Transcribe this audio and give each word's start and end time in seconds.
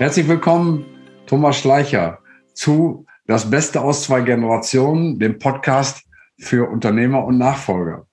Herzlich 0.00 0.28
willkommen, 0.28 0.86
Thomas 1.26 1.58
Schleicher, 1.58 2.20
zu 2.54 3.04
Das 3.26 3.50
Beste 3.50 3.82
aus 3.82 4.04
zwei 4.04 4.22
Generationen, 4.22 5.18
dem 5.18 5.38
Podcast 5.38 6.08
für 6.38 6.70
Unternehmer 6.70 7.22
und 7.22 7.36
Nachfolger. 7.36 8.06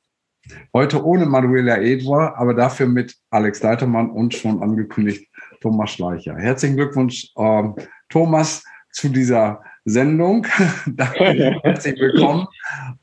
Heute 0.74 1.02
ohne 1.06 1.26
Manuela 1.26 1.78
Edler, 1.78 2.38
aber 2.38 2.54
dafür 2.54 2.88
mit 2.88 3.16
Alex 3.30 3.64
Leitermann 3.64 4.10
und 4.10 4.34
schon 4.34 4.62
angekündigt 4.62 5.30
Thomas 5.62 5.92
Schleicher. 5.92 6.36
Herzlichen 6.36 6.76
Glückwunsch, 6.76 7.32
äh, 7.38 7.64
Thomas, 8.10 8.66
zu 8.92 9.08
dieser 9.08 9.62
Sendung. 9.86 10.46
Herzlich 10.98 11.98
willkommen. 12.02 12.48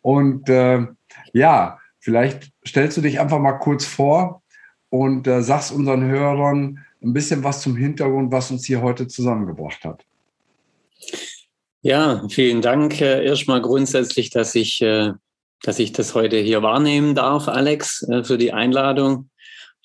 Und 0.02 0.50
äh, 0.50 0.86
ja, 1.32 1.78
vielleicht 2.00 2.52
stellst 2.68 2.98
du 2.98 3.00
dich 3.00 3.18
einfach 3.18 3.38
mal 3.38 3.54
kurz 3.54 3.86
vor 3.86 4.42
und 4.90 5.26
äh, 5.26 5.40
sagst 5.40 5.72
unseren 5.72 6.04
Hörern 6.04 6.84
ein 7.04 7.12
bisschen 7.12 7.44
was 7.44 7.60
zum 7.62 7.76
Hintergrund, 7.76 8.32
was 8.32 8.50
uns 8.50 8.64
hier 8.64 8.82
heute 8.82 9.06
zusammengebracht 9.06 9.84
hat. 9.84 10.04
Ja, 11.82 12.26
vielen 12.30 12.62
Dank 12.62 13.00
äh, 13.00 13.24
erstmal 13.24 13.60
grundsätzlich, 13.60 14.30
dass 14.30 14.54
ich, 14.54 14.80
äh, 14.80 15.12
dass 15.62 15.78
ich 15.78 15.92
das 15.92 16.14
heute 16.14 16.38
hier 16.38 16.62
wahrnehmen 16.62 17.14
darf, 17.14 17.46
Alex, 17.46 18.02
äh, 18.08 18.24
für 18.24 18.38
die 18.38 18.52
Einladung. 18.52 19.28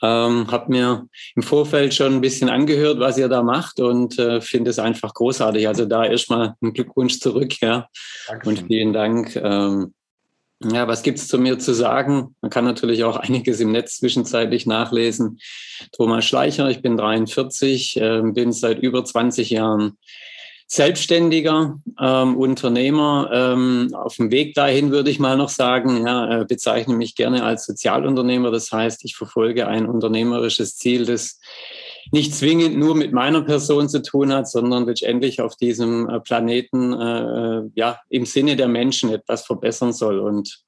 Ähm, 0.02 0.50
habe 0.50 0.72
mir 0.72 1.08
im 1.36 1.44
Vorfeld 1.44 1.94
schon 1.94 2.14
ein 2.14 2.22
bisschen 2.22 2.48
angehört, 2.48 3.02
was 3.02 3.18
ihr 3.18 3.28
da 3.28 3.44
macht 3.44 3.82
und 3.82 4.14
finde 4.40 4.70
es 4.70 4.80
einfach 4.80 5.14
großartig. 5.14 5.68
Also 5.68 5.84
da 5.86 6.06
erstmal 6.06 6.56
ein 6.62 6.72
Glückwunsch 6.72 7.20
zurück, 7.20 7.60
ja. 7.60 7.90
Dankeschön. 8.30 8.58
Und 8.58 8.68
vielen 8.68 8.94
Dank. 8.94 9.36
Ähm, 9.36 9.94
ja, 10.62 10.88
was 10.88 11.04
gibt's 11.04 11.28
zu 11.28 11.38
mir 11.38 11.58
zu 11.58 11.74
sagen? 11.74 12.36
Man 12.42 12.52
kann 12.52 12.66
natürlich 12.66 13.04
auch 13.04 13.16
einiges 13.18 13.60
im 13.60 13.72
Netz 13.72 13.98
zwischenzeitlich 13.98 14.66
nachlesen. 14.66 15.40
Thomas 15.92 16.26
Schleicher, 16.26 16.70
ich 16.70 16.82
bin 16.82 16.98
43, 16.98 17.98
äh, 17.98 18.22
bin 18.24 18.52
seit 18.52 18.80
über 18.80 19.04
20 19.04 19.50
Jahren 19.50 19.98
Selbstständiger, 20.72 21.80
ähm, 22.00 22.38
Unternehmer. 22.38 23.30
Ähm, 23.34 23.90
auf 23.96 24.18
dem 24.18 24.30
Weg 24.30 24.54
dahin 24.54 24.92
würde 24.92 25.10
ich 25.10 25.18
mal 25.18 25.36
noch 25.36 25.50
sagen, 25.50 26.06
ja, 26.06 26.42
äh, 26.42 26.46
bezeichne 26.46 26.96
mich 26.96 27.16
gerne 27.16 27.44
als 27.44 27.66
Sozialunternehmer. 27.66 28.52
Das 28.52 28.72
heißt, 28.72 29.04
ich 29.04 29.16
verfolge 29.16 29.68
ein 29.68 29.88
unternehmerisches 29.88 30.78
Ziel, 30.78 31.06
das 31.06 31.40
nicht 32.12 32.34
zwingend 32.34 32.78
nur 32.78 32.96
mit 32.96 33.14
meiner 33.14 33.42
Person 33.42 33.90
zu 33.90 34.02
tun 34.02 34.34
hat, 34.34 34.50
sondern 34.50 34.86
letztendlich 34.86 35.42
auf 35.42 35.56
diesem 35.56 36.10
äh, 36.10 36.20
Planeten 36.20 36.94
äh, 36.94 37.60
äh, 37.60 37.70
ja 37.76 38.00
im 38.10 38.26
Sinne 38.26 38.56
der 38.56 38.68
Menschen 38.68 39.12
etwas 39.12 39.46
verbessern 39.46 39.94
soll. 39.94 40.20
Und 40.20 40.64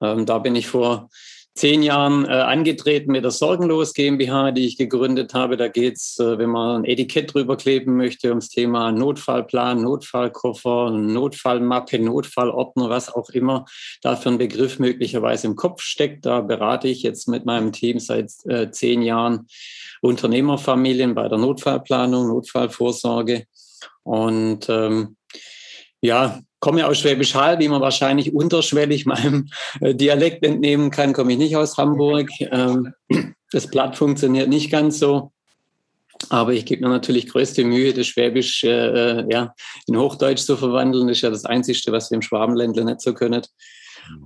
ähm, 0.00 0.26
da 0.26 0.38
bin 0.38 0.56
ich 0.56 0.66
vor 0.66 1.08
zehn 1.56 1.82
Jahren 1.82 2.26
äh, 2.26 2.28
angetreten 2.28 3.12
mit 3.12 3.24
der 3.24 3.30
Sorgenlos 3.30 3.94
GmbH, 3.94 4.52
die 4.52 4.66
ich 4.66 4.76
gegründet 4.76 5.32
habe. 5.32 5.56
Da 5.56 5.68
geht 5.68 5.96
es, 5.96 6.18
äh, 6.18 6.38
wenn 6.38 6.50
man 6.50 6.82
ein 6.82 6.84
Etikett 6.84 7.32
drüber 7.32 7.56
kleben 7.56 7.96
möchte, 7.96 8.28
ums 8.28 8.50
Thema 8.50 8.92
Notfallplan, 8.92 9.82
Notfallkoffer, 9.82 10.90
Notfallmappe, 10.90 11.98
Notfallordner, 11.98 12.90
was 12.90 13.12
auch 13.12 13.30
immer 13.30 13.64
da 14.02 14.16
für 14.16 14.28
ein 14.28 14.38
Begriff 14.38 14.78
möglicherweise 14.78 15.46
im 15.46 15.56
Kopf 15.56 15.80
steckt. 15.82 16.26
Da 16.26 16.42
berate 16.42 16.88
ich 16.88 17.02
jetzt 17.02 17.26
mit 17.26 17.46
meinem 17.46 17.72
Team 17.72 17.98
seit 18.00 18.30
äh, 18.44 18.70
zehn 18.70 19.00
Jahren 19.00 19.46
Unternehmerfamilien 20.02 21.14
bei 21.14 21.28
der 21.28 21.38
Notfallplanung, 21.38 22.28
Notfallvorsorge. 22.28 23.46
Und 24.02 24.68
ähm, 24.68 25.16
ja, 26.06 26.40
komme 26.60 26.86
aus 26.86 26.98
Schwäbisch 26.98 27.34
Hall, 27.34 27.58
wie 27.58 27.68
man 27.68 27.80
wahrscheinlich 27.80 28.34
unterschwellig 28.34 29.06
meinem 29.06 29.48
äh, 29.80 29.94
Dialekt 29.94 30.44
entnehmen 30.44 30.90
kann, 30.90 31.12
komme 31.12 31.32
ich 31.32 31.38
nicht 31.38 31.56
aus 31.56 31.76
Hamburg. 31.76 32.30
Ähm, 32.40 32.92
das 33.52 33.68
Blatt 33.68 33.96
funktioniert 33.96 34.48
nicht 34.48 34.70
ganz 34.70 34.98
so. 34.98 35.32
Aber 36.30 36.54
ich 36.54 36.64
gebe 36.64 36.82
mir 36.82 36.88
natürlich 36.88 37.28
größte 37.28 37.62
Mühe, 37.62 37.92
das 37.92 38.06
Schwäbisch 38.06 38.64
äh, 38.64 38.70
äh, 39.20 39.26
ja, 39.30 39.54
in 39.86 39.98
Hochdeutsch 39.98 40.40
zu 40.40 40.56
verwandeln. 40.56 41.08
Das 41.08 41.18
ist 41.18 41.22
ja 41.22 41.30
das 41.30 41.44
Einzige, 41.44 41.92
was 41.92 42.10
wir 42.10 42.16
im 42.16 42.22
Schwabenländler 42.22 42.84
nicht 42.84 43.02
so 43.02 43.12
können. 43.12 43.42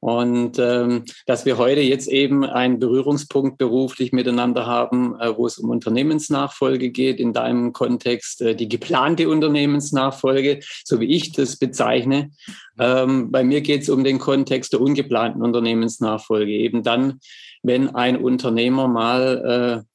Und 0.00 0.58
ähm, 0.58 1.04
dass 1.26 1.44
wir 1.46 1.58
heute 1.58 1.80
jetzt 1.80 2.08
eben 2.08 2.44
einen 2.44 2.78
Berührungspunkt 2.78 3.58
beruflich 3.58 4.12
miteinander 4.12 4.66
haben, 4.66 5.18
äh, 5.20 5.36
wo 5.36 5.46
es 5.46 5.58
um 5.58 5.70
Unternehmensnachfolge 5.70 6.90
geht, 6.90 7.20
in 7.20 7.32
deinem 7.32 7.72
Kontext 7.72 8.42
äh, 8.42 8.54
die 8.54 8.68
geplante 8.68 9.28
Unternehmensnachfolge, 9.28 10.60
so 10.84 11.00
wie 11.00 11.06
ich 11.06 11.32
das 11.32 11.56
bezeichne. 11.56 12.30
Ähm, 12.78 13.30
bei 13.30 13.44
mir 13.44 13.60
geht 13.60 13.82
es 13.82 13.88
um 13.88 14.04
den 14.04 14.18
Kontext 14.18 14.72
der 14.72 14.80
ungeplanten 14.80 15.42
Unternehmensnachfolge. 15.42 16.52
Eben 16.52 16.82
dann, 16.82 17.20
wenn 17.62 17.94
ein 17.94 18.16
Unternehmer 18.16 18.88
mal 18.88 19.84
äh, 19.84 19.91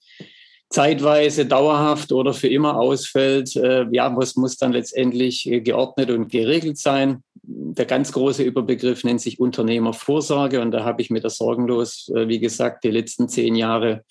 zeitweise 0.70 1.46
dauerhaft 1.46 2.12
oder 2.12 2.34
für 2.34 2.50
immer 2.50 2.78
ausfällt, 2.78 3.56
äh, 3.56 3.86
ja, 3.92 4.14
was 4.16 4.36
muss 4.36 4.58
dann 4.58 4.74
letztendlich 4.74 5.50
äh, 5.50 5.62
geordnet 5.62 6.12
und 6.12 6.30
geregelt 6.30 6.78
sein. 6.78 7.24
Der 7.42 7.86
ganz 7.86 8.12
große 8.12 8.44
Überbegriff 8.44 9.04
nennt 9.04 9.22
sich 9.22 9.40
Unternehmervorsorge 9.40 10.60
und 10.60 10.72
da 10.72 10.84
habe 10.84 11.02
ich 11.02 11.10
mit 11.10 11.24
der 11.24 11.30
Sorgenlos, 11.30 12.12
äh, 12.14 12.28
wie 12.28 12.40
gesagt, 12.40 12.84
die 12.84 12.92
letzten 12.92 13.30
zehn 13.30 13.56
Jahre 13.56 14.04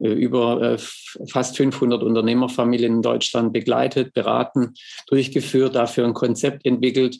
über 0.00 0.78
fast 1.28 1.56
500 1.56 2.04
Unternehmerfamilien 2.04 2.94
in 2.94 3.02
Deutschland 3.02 3.52
begleitet, 3.52 4.14
beraten, 4.14 4.74
durchgeführt, 5.08 5.74
dafür 5.74 6.04
ein 6.04 6.14
Konzept 6.14 6.64
entwickelt 6.64 7.18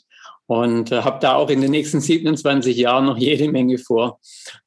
und 0.49 0.91
äh, 0.91 1.03
habe 1.03 1.19
da 1.21 1.35
auch 1.35 1.51
in 1.51 1.61
den 1.61 1.69
nächsten 1.69 2.01
27 2.01 2.75
Jahren 2.75 3.05
noch 3.05 3.19
jede 3.19 3.51
Menge 3.51 3.77
vor. 3.77 4.19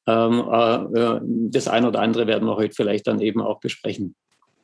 Ähm, 0.07 0.39
äh, 0.49 1.19
das 1.51 1.67
eine 1.67 1.89
oder 1.89 1.99
andere 1.99 2.25
werden 2.25 2.47
wir 2.47 2.55
heute 2.55 2.73
vielleicht 2.73 3.05
dann 3.05 3.19
eben 3.19 3.41
auch 3.41 3.59
besprechen. 3.59 4.15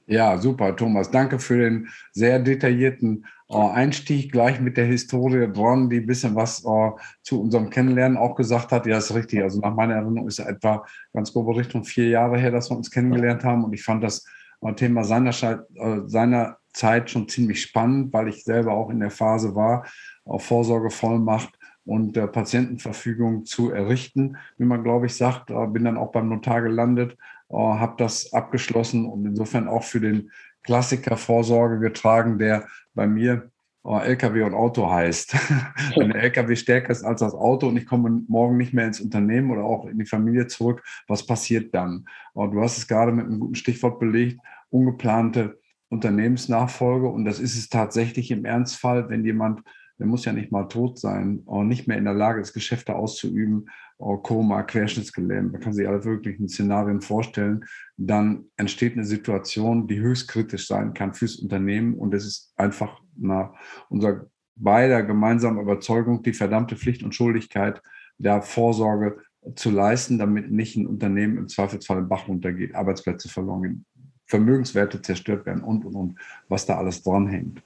Ja, 0.08 0.38
super, 0.38 0.74
Thomas. 0.78 1.12
Danke 1.12 1.38
für 1.40 1.58
den 1.58 1.90
sehr 2.14 2.40
detaillierten 2.40 3.26
äh, 3.50 3.58
Einstieg 3.58 4.32
gleich 4.32 4.62
mit 4.62 4.78
der 4.78 4.86
Historie 4.86 5.52
dran, 5.52 5.90
die 5.90 5.98
ein 5.98 6.08
bisschen 6.08 6.36
was 6.36 6.64
äh, 6.64 6.92
zu 7.22 7.42
unserem 7.42 7.70
Kennenlernen 7.70 8.18
auch 8.18 8.36
gesagt 8.36 8.72
hat. 8.72 8.86
Ja, 8.86 8.98
ist 8.98 9.14
richtig. 9.14 9.44
Also 9.44 9.60
nach 9.60 9.76
meiner 9.76 9.96
Erinnerung 9.96 10.30
ist 10.30 10.40
es 10.40 10.46
etwa 10.46 10.86
ganz 11.12 11.34
grobe 11.34 11.58
Richtung 11.58 11.84
vier 11.84 12.08
Jahre 12.08 12.40
her, 12.40 12.52
dass 12.52 12.72
wir 12.72 12.78
uns 12.78 12.90
kennengelernt 12.90 13.44
haben. 13.44 13.66
Und 13.66 13.74
ich 13.74 13.84
fand 13.84 14.06
das 14.06 14.26
äh, 14.62 14.74
Thema 14.74 15.04
seiner, 15.04 15.32
äh, 15.32 16.00
seiner 16.06 16.60
Zeit 16.74 17.10
schon 17.10 17.28
ziemlich 17.28 17.62
spannend, 17.62 18.14
weil 18.14 18.30
ich 18.30 18.44
selber 18.44 18.74
auch 18.74 18.90
in 18.90 19.02
der 19.02 19.12
Phase 19.12 19.54
war, 19.56 19.86
auf 20.30 20.46
Vorsorgevollmacht 20.46 21.58
und 21.86 22.16
äh, 22.18 22.28
Patientenverfügung 22.28 23.46
zu 23.46 23.72
errichten, 23.72 24.38
wie 24.58 24.66
man, 24.66 24.84
glaube 24.84 25.08
ich, 25.08 25.16
sagt. 25.16 25.50
Äh, 25.50 25.68
bin 25.68 25.86
dann 25.86 25.98
auch 25.98 26.12
beim 26.12 26.30
Notar 26.30 26.62
gelandet, 26.62 27.18
äh, 27.50 27.56
habe 27.56 27.96
das 27.98 28.32
abgeschlossen 28.32 29.06
und 29.06 29.26
insofern 29.26 29.68
auch 29.68 29.84
für 29.84 30.00
den 30.00 30.32
Klassiker 30.64 31.18
Vorsorge 31.18 31.80
getragen, 31.80 32.38
der 32.38 32.68
bei 32.94 33.08
mir 33.08 33.50
äh, 33.86 34.08
LKW 34.08 34.44
und 34.44 34.54
Auto 34.54 34.90
heißt. 34.90 35.34
Wenn 35.96 36.10
der 36.10 36.22
LKW 36.22 36.56
stärker 36.56 36.92
ist 36.92 37.04
als 37.04 37.22
das 37.22 37.34
Auto 37.34 37.68
und 37.68 37.78
ich 37.78 37.88
komme 37.88 38.24
morgen 38.28 38.58
nicht 38.58 38.74
mehr 38.74 38.86
ins 38.86 39.02
Unternehmen 39.02 39.50
oder 39.50 39.64
auch 39.64 39.86
in 39.86 39.98
die 39.98 40.06
Familie 40.06 40.48
zurück, 40.48 40.84
was 41.08 41.26
passiert 41.26 41.74
dann? 41.74 42.06
Und 42.34 42.52
du 42.52 42.62
hast 42.62 42.78
es 42.78 42.88
gerade 42.88 43.12
mit 43.12 43.26
einem 43.26 43.40
guten 43.40 43.56
Stichwort 43.56 44.00
belegt, 44.00 44.40
ungeplante 44.70 45.60
Unternehmensnachfolge. 45.90 47.08
Und 47.08 47.26
das 47.26 47.40
ist 47.40 47.58
es 47.58 47.70
tatsächlich 47.70 48.30
im 48.30 48.46
Ernstfall, 48.46 49.10
wenn 49.10 49.26
jemand 49.26 49.64
der 50.00 50.08
muss 50.08 50.26
ja 50.26 50.34
nicht 50.34 50.52
mal 50.52 50.64
tot 50.64 50.98
sein 50.98 51.42
und 51.46 51.68
nicht 51.68 51.88
mehr 51.88 51.98
in 51.98 52.06
der 52.06 52.14
Lage 52.14 52.42
ist, 52.42 52.54
Geschäfte 52.54 52.96
auszuüben, 52.96 53.70
Koma, 53.98 54.64
Querschnittsgelähmt, 54.64 55.52
man 55.52 55.62
kann 55.62 55.74
sich 55.74 55.88
alle 55.88 56.00
möglichen 56.04 56.48
Szenarien 56.48 57.02
vorstellen, 57.02 57.66
dann 57.98 58.46
entsteht 58.56 58.94
eine 58.94 59.04
Situation, 59.04 59.88
die 59.88 60.00
höchst 60.00 60.30
kritisch 60.30 60.68
sein 60.68 60.94
kann 60.94 61.14
fürs 61.14 61.36
Unternehmen 61.36 61.96
und 61.96 62.14
es 62.14 62.26
ist 62.26 62.54
einfach 62.56 63.02
nach 63.18 63.54
unserer 63.90 64.26
beider 64.56 65.04
gemeinsamen 65.04 65.60
Überzeugung 65.60 66.24
die 66.24 66.34
verdammte 66.34 66.78
Pflicht 66.78 67.04
und 67.04 67.14
Schuldigkeit 67.14 67.82
der 68.18 68.42
Vorsorge 68.42 69.18
zu 69.56 69.70
leisten, 69.70 70.18
damit 70.18 70.52
nicht 70.52 70.76
ein 70.76 70.88
Unternehmen 70.88 71.38
im 71.38 71.48
Zweifelsfall 71.48 72.00
im 72.00 72.10
Bach 72.10 72.28
runtergeht, 72.28 72.76
Arbeitsplätze 72.76 73.30
verloren 73.30 73.62
gehen, 73.64 73.86
Vermögenswerte 74.26 75.02
zerstört 75.02 75.46
werden 75.46 75.64
und, 75.64 75.86
und, 75.86 75.96
und, 75.96 76.20
was 76.48 76.66
da 76.66 76.78
alles 76.78 77.04
dranhängt. 77.04 77.62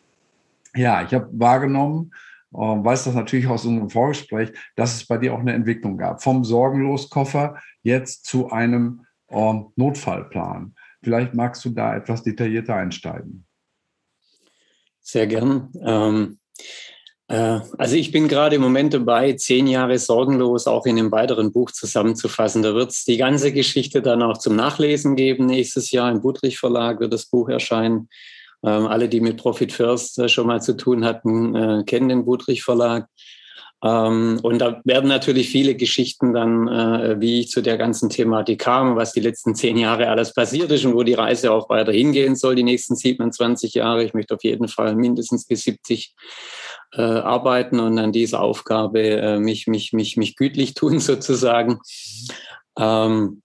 Ja, 0.76 1.04
ich 1.04 1.14
habe 1.14 1.30
wahrgenommen, 1.32 2.12
weiß 2.52 3.06
das 3.06 3.16
natürlich 3.16 3.48
aus 3.48 3.66
unserem 3.66 3.90
Vorgespräch, 3.90 4.52
dass 4.76 4.96
es 4.96 5.06
bei 5.06 5.18
dir 5.18 5.34
auch 5.34 5.40
eine 5.40 5.54
Entwicklung 5.54 5.98
gab. 5.98 6.22
Vom 6.22 6.44
Sorgenloskoffer 6.44 7.58
jetzt 7.82 8.26
zu 8.26 8.50
einem 8.50 9.06
äh, 9.30 9.54
Notfallplan. 9.76 10.76
Vielleicht 11.02 11.34
magst 11.34 11.66
du 11.66 11.70
da 11.70 11.96
etwas 11.96 12.24
detaillierter 12.24 12.76
einsteigen. 12.76 13.46
Sehr 15.02 15.28
gern. 15.28 15.70
Ähm, 15.84 16.40
äh, 17.28 17.60
also 17.78 17.96
ich 17.96 18.12
bin 18.12 18.28
gerade 18.28 18.56
im 18.56 18.62
Moment 18.62 18.94
dabei, 18.94 19.34
zehn 19.34 19.68
Jahre 19.68 19.98
sorgenlos 19.98 20.68
auch 20.68 20.86
in 20.86 20.98
einem 20.98 21.12
weiteren 21.12 21.52
Buch 21.52 21.72
zusammenzufassen. 21.72 22.62
Da 22.62 22.74
wird 22.74 22.92
es 22.92 23.04
die 23.04 23.18
ganze 23.18 23.52
Geschichte 23.52 24.02
dann 24.02 24.22
auch 24.22 24.38
zum 24.38 24.56
Nachlesen 24.56 25.16
geben. 25.16 25.48
Nächstes 25.48 25.92
Jahr 25.92 26.12
im 26.12 26.22
Budrich 26.22 26.60
Verlag 26.60 27.00
wird 27.00 27.12
das 27.12 27.26
Buch 27.26 27.50
erscheinen. 27.50 28.08
Ähm, 28.64 28.88
alle, 28.88 29.10
die 29.10 29.22
mit 29.22 29.38
Profit 29.38 29.72
First 29.72 30.20
äh, 30.20 30.30
schon 30.30 30.48
mal 30.48 30.62
zu 30.62 30.78
tun 30.78 31.04
hatten, 31.06 31.56
äh, 31.56 31.84
kennen 31.86 32.10
den 32.10 32.26
Budrich 32.26 32.64
Verlag. 32.64 33.08
Ähm, 33.84 34.40
und 34.44 34.60
da 34.60 34.82
werden 34.86 35.10
natürlich 35.10 35.50
viele 35.50 35.76
Geschichten 35.76 36.34
dann, 36.34 36.70
äh, 36.70 37.20
wie 37.20 37.42
ich 37.42 37.50
zu 37.50 37.62
der 37.62 37.78
ganzen 37.78 38.10
Thematik 38.10 38.60
kam, 38.60 38.96
was 38.96 39.12
die 39.12 39.20
letzten 39.20 39.56
zehn 39.56 39.76
Jahre 39.76 40.08
alles 40.08 40.34
passiert 40.34 40.72
ist 40.72 40.86
und 40.86 40.96
wo 40.96 41.04
die 41.04 41.16
Reise 41.16 41.52
auch 41.52 41.70
weiter 41.70 41.92
hingehen 41.92 42.38
soll, 42.38 42.56
die 42.56 42.64
nächsten 42.64 42.96
27 42.96 43.74
Jahre. 43.74 44.06
Ich 44.06 44.14
möchte 44.14 44.36
auf 44.36 44.44
jeden 44.44 44.70
Fall 44.70 44.96
mindestens 44.96 45.46
bis 45.46 45.64
70 45.64 46.16
äh, 46.94 47.02
arbeiten 47.02 47.82
und 47.82 48.00
an 48.00 48.14
dieser 48.14 48.40
Aufgabe 48.40 49.02
äh, 49.02 49.40
mich, 49.40 49.68
mich, 49.68 49.92
mich, 49.92 50.16
mich 50.16 50.38
gütlich 50.38 50.76
tun 50.76 51.00
sozusagen. 51.02 51.80
Ähm, 52.80 53.43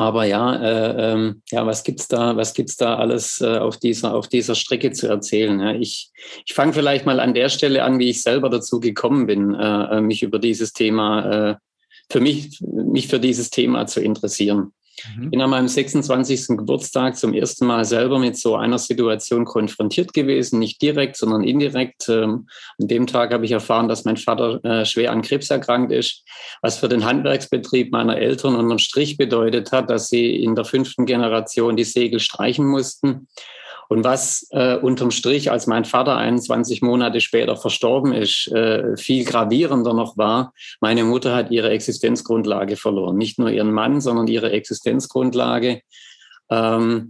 aber 0.00 0.24
ja, 0.24 0.54
äh, 0.54 1.12
ähm, 1.12 1.42
ja, 1.50 1.66
was 1.66 1.84
gibt's 1.84 2.08
da, 2.08 2.34
was 2.34 2.54
gibt's 2.54 2.78
da 2.78 2.96
alles 2.96 3.42
äh, 3.42 3.58
auf 3.58 3.76
dieser 3.76 4.14
auf 4.14 4.28
dieser 4.28 4.54
Strecke 4.54 4.92
zu 4.92 5.08
erzählen? 5.08 5.60
Ja, 5.60 5.74
ich 5.74 6.10
ich 6.46 6.54
fange 6.54 6.72
vielleicht 6.72 7.04
mal 7.04 7.20
an 7.20 7.34
der 7.34 7.50
Stelle 7.50 7.84
an, 7.84 7.98
wie 7.98 8.08
ich 8.08 8.22
selber 8.22 8.48
dazu 8.48 8.80
gekommen 8.80 9.26
bin, 9.26 9.54
äh, 9.54 9.98
äh 9.98 10.00
mich 10.00 10.22
über 10.22 10.38
dieses 10.38 10.72
Thema, 10.72 11.50
äh, 11.50 11.54
für 12.08 12.20
mich 12.20 12.62
mich 12.62 13.08
für 13.08 13.20
dieses 13.20 13.50
Thema 13.50 13.86
zu 13.86 14.00
interessieren. 14.00 14.72
Mhm. 15.16 15.24
Ich 15.24 15.30
bin 15.30 15.40
an 15.40 15.50
meinem 15.50 15.68
26. 15.68 16.56
Geburtstag 16.56 17.16
zum 17.16 17.34
ersten 17.34 17.66
Mal 17.66 17.84
selber 17.84 18.18
mit 18.18 18.36
so 18.36 18.56
einer 18.56 18.78
Situation 18.78 19.44
konfrontiert 19.44 20.12
gewesen, 20.12 20.58
nicht 20.58 20.80
direkt, 20.82 21.16
sondern 21.16 21.42
indirekt. 21.42 22.08
Ähm, 22.08 22.48
an 22.80 22.88
dem 22.88 23.06
Tag 23.06 23.32
habe 23.32 23.44
ich 23.44 23.52
erfahren, 23.52 23.88
dass 23.88 24.04
mein 24.04 24.16
Vater 24.16 24.64
äh, 24.64 24.84
schwer 24.84 25.12
an 25.12 25.22
Krebs 25.22 25.50
erkrankt 25.50 25.92
ist, 25.92 26.24
was 26.62 26.78
für 26.78 26.88
den 26.88 27.04
Handwerksbetrieb 27.04 27.92
meiner 27.92 28.16
Eltern 28.16 28.56
unterm 28.56 28.78
Strich 28.78 29.16
bedeutet 29.16 29.72
hat, 29.72 29.90
dass 29.90 30.08
sie 30.08 30.42
in 30.42 30.54
der 30.54 30.64
fünften 30.64 31.06
Generation 31.06 31.76
die 31.76 31.84
Segel 31.84 32.20
streichen 32.20 32.66
mussten 32.66 33.26
und 33.90 34.04
was 34.04 34.46
äh, 34.50 34.76
unterm 34.76 35.10
Strich, 35.10 35.50
als 35.50 35.66
mein 35.66 35.84
Vater 35.84 36.16
21 36.16 36.80
Monate 36.80 37.20
später 37.20 37.56
verstorben 37.56 38.12
ist, 38.12 38.46
äh, 38.52 38.96
viel 38.96 39.24
gravierender 39.24 39.94
noch 39.94 40.16
war, 40.16 40.52
meine 40.80 41.02
Mutter 41.02 41.34
hat 41.34 41.50
ihre 41.50 41.70
Existenzgrundlage 41.70 42.76
verloren. 42.76 43.16
Nicht 43.16 43.40
nur 43.40 43.50
ihren 43.50 43.72
Mann, 43.72 44.00
sondern 44.00 44.28
ihre 44.28 44.52
Existenzgrundlage. 44.52 45.82
Ähm, 46.50 47.08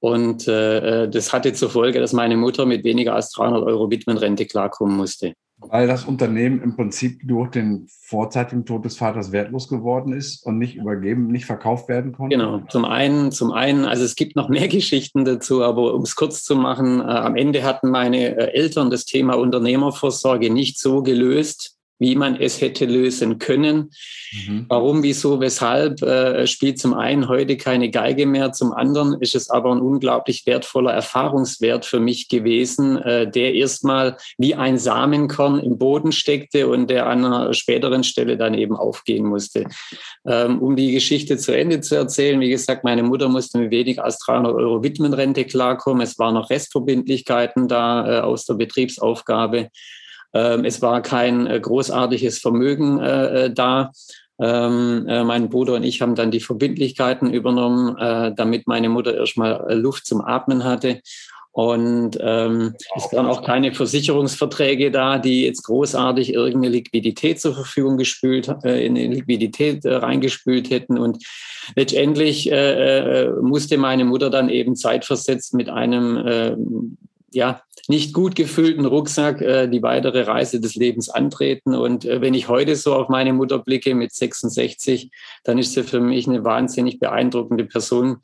und 0.00 0.48
äh, 0.48 1.02
äh 1.02 1.08
das 1.10 1.34
hatte 1.34 1.52
zur 1.52 1.68
Folge, 1.68 2.00
dass 2.00 2.14
meine 2.14 2.38
Mutter 2.38 2.64
mit 2.64 2.82
weniger 2.82 3.14
als 3.14 3.30
300 3.32 3.62
Euro 3.64 3.90
Witwenrente 3.90 4.46
klarkommen 4.46 4.96
musste. 4.96 5.34
Weil 5.68 5.86
das 5.86 6.04
Unternehmen 6.04 6.62
im 6.62 6.76
Prinzip 6.76 7.20
durch 7.24 7.50
den 7.50 7.86
vorzeitigen 7.88 8.64
Tod 8.64 8.84
des 8.84 8.96
Vaters 8.96 9.32
wertlos 9.32 9.68
geworden 9.68 10.12
ist 10.12 10.44
und 10.44 10.58
nicht 10.58 10.76
übergeben, 10.76 11.28
nicht 11.28 11.46
verkauft 11.46 11.88
werden 11.88 12.12
konnte? 12.12 12.36
Genau, 12.36 12.60
zum 12.68 12.84
einen, 12.84 13.32
zum 13.32 13.52
einen, 13.52 13.84
also 13.84 14.04
es 14.04 14.14
gibt 14.14 14.36
noch 14.36 14.48
mehr 14.48 14.68
Geschichten 14.68 15.24
dazu, 15.24 15.62
aber 15.62 15.94
um 15.94 16.02
es 16.02 16.16
kurz 16.16 16.44
zu 16.44 16.56
machen, 16.56 17.00
äh, 17.00 17.04
am 17.04 17.36
Ende 17.36 17.62
hatten 17.62 17.90
meine 17.90 18.36
äh, 18.36 18.52
Eltern 18.54 18.90
das 18.90 19.04
Thema 19.04 19.34
Unternehmervorsorge 19.34 20.50
nicht 20.50 20.78
so 20.78 21.02
gelöst, 21.02 21.78
wie 22.02 22.16
man 22.16 22.36
es 22.36 22.60
hätte 22.60 22.84
lösen 22.84 23.38
können. 23.38 23.92
Mhm. 24.32 24.66
Warum, 24.68 25.02
wieso, 25.02 25.40
weshalb, 25.40 26.02
äh, 26.02 26.46
spielt 26.48 26.80
zum 26.80 26.94
einen 26.94 27.28
heute 27.28 27.56
keine 27.56 27.90
Geige 27.90 28.26
mehr, 28.26 28.52
zum 28.52 28.72
anderen 28.72 29.20
ist 29.20 29.36
es 29.36 29.48
aber 29.48 29.72
ein 29.72 29.80
unglaublich 29.80 30.44
wertvoller 30.44 30.92
Erfahrungswert 30.92 31.86
für 31.86 32.00
mich 32.00 32.28
gewesen, 32.28 32.96
äh, 32.98 33.30
der 33.30 33.54
erstmal 33.54 34.16
wie 34.36 34.56
ein 34.56 34.78
Samenkorn 34.78 35.60
im 35.60 35.78
Boden 35.78 36.10
steckte 36.10 36.68
und 36.68 36.90
der 36.90 37.06
an 37.06 37.24
einer 37.24 37.54
späteren 37.54 38.02
Stelle 38.02 38.36
dann 38.36 38.54
eben 38.54 38.76
aufgehen 38.76 39.24
musste. 39.24 39.66
Ähm, 40.26 40.60
um 40.60 40.74
die 40.74 40.90
Geschichte 40.90 41.36
zu 41.36 41.56
Ende 41.56 41.80
zu 41.80 41.94
erzählen, 41.94 42.40
wie 42.40 42.50
gesagt, 42.50 42.82
meine 42.82 43.04
Mutter 43.04 43.28
musste 43.28 43.58
mit 43.58 43.70
weniger 43.70 44.04
als 44.04 44.18
300 44.18 44.54
Euro 44.54 44.82
Widmenrente 44.82 45.44
klarkommen. 45.44 46.02
Es 46.02 46.18
waren 46.18 46.34
noch 46.34 46.50
Restverbindlichkeiten 46.50 47.68
da 47.68 48.18
äh, 48.18 48.20
aus 48.22 48.44
der 48.44 48.54
Betriebsaufgabe. 48.54 49.68
Ähm, 50.34 50.64
es 50.64 50.82
war 50.82 51.02
kein 51.02 51.46
äh, 51.46 51.60
großartiges 51.60 52.38
Vermögen 52.38 52.98
äh, 53.00 53.46
äh, 53.46 53.52
da. 53.52 53.92
Ähm, 54.40 55.06
äh, 55.08 55.24
mein 55.24 55.50
Bruder 55.50 55.74
und 55.74 55.84
ich 55.84 56.00
haben 56.00 56.14
dann 56.14 56.30
die 56.30 56.40
Verbindlichkeiten 56.40 57.32
übernommen, 57.32 57.96
damit 58.34 58.66
meine 58.66 58.88
Mutter 58.88 59.14
erstmal 59.14 59.72
Luft 59.78 60.06
zum 60.06 60.20
Atmen 60.20 60.64
hatte. 60.64 61.00
Und 61.52 62.16
ähm, 62.18 62.74
es 62.96 63.12
waren 63.12 63.26
auch 63.26 63.42
keine 63.42 63.74
Versicherungsverträge 63.74 64.90
da, 64.90 65.18
die 65.18 65.44
jetzt 65.44 65.64
großartig 65.64 66.32
irgendeine 66.32 66.76
Liquidität 66.76 67.42
zur 67.42 67.54
Verfügung 67.54 67.98
gespült, 67.98 68.48
äh, 68.64 68.86
in 68.86 68.94
die 68.94 69.06
Liquidität 69.06 69.84
äh, 69.84 69.96
reingespült 69.96 70.70
hätten. 70.70 70.96
Und 70.96 71.22
letztendlich 71.76 72.50
äh, 72.50 73.28
musste 73.42 73.76
meine 73.76 74.06
Mutter 74.06 74.30
dann 74.30 74.48
eben 74.48 74.76
zeitversetzt 74.76 75.52
mit 75.52 75.68
einem 75.68 76.96
ja, 77.34 77.62
nicht 77.88 78.12
gut 78.12 78.34
gefüllten 78.36 78.84
Rucksack 78.84 79.40
äh, 79.40 79.68
die 79.68 79.82
weitere 79.82 80.22
Reise 80.22 80.60
des 80.60 80.74
Lebens 80.74 81.08
antreten. 81.08 81.74
Und 81.74 82.04
äh, 82.04 82.20
wenn 82.20 82.34
ich 82.34 82.48
heute 82.48 82.76
so 82.76 82.94
auf 82.94 83.08
meine 83.08 83.32
Mutter 83.32 83.58
blicke 83.58 83.94
mit 83.94 84.12
66, 84.12 85.10
dann 85.44 85.58
ist 85.58 85.72
sie 85.72 85.82
für 85.82 86.00
mich 86.00 86.28
eine 86.28 86.44
wahnsinnig 86.44 87.00
beeindruckende 87.00 87.64
Person 87.64 88.18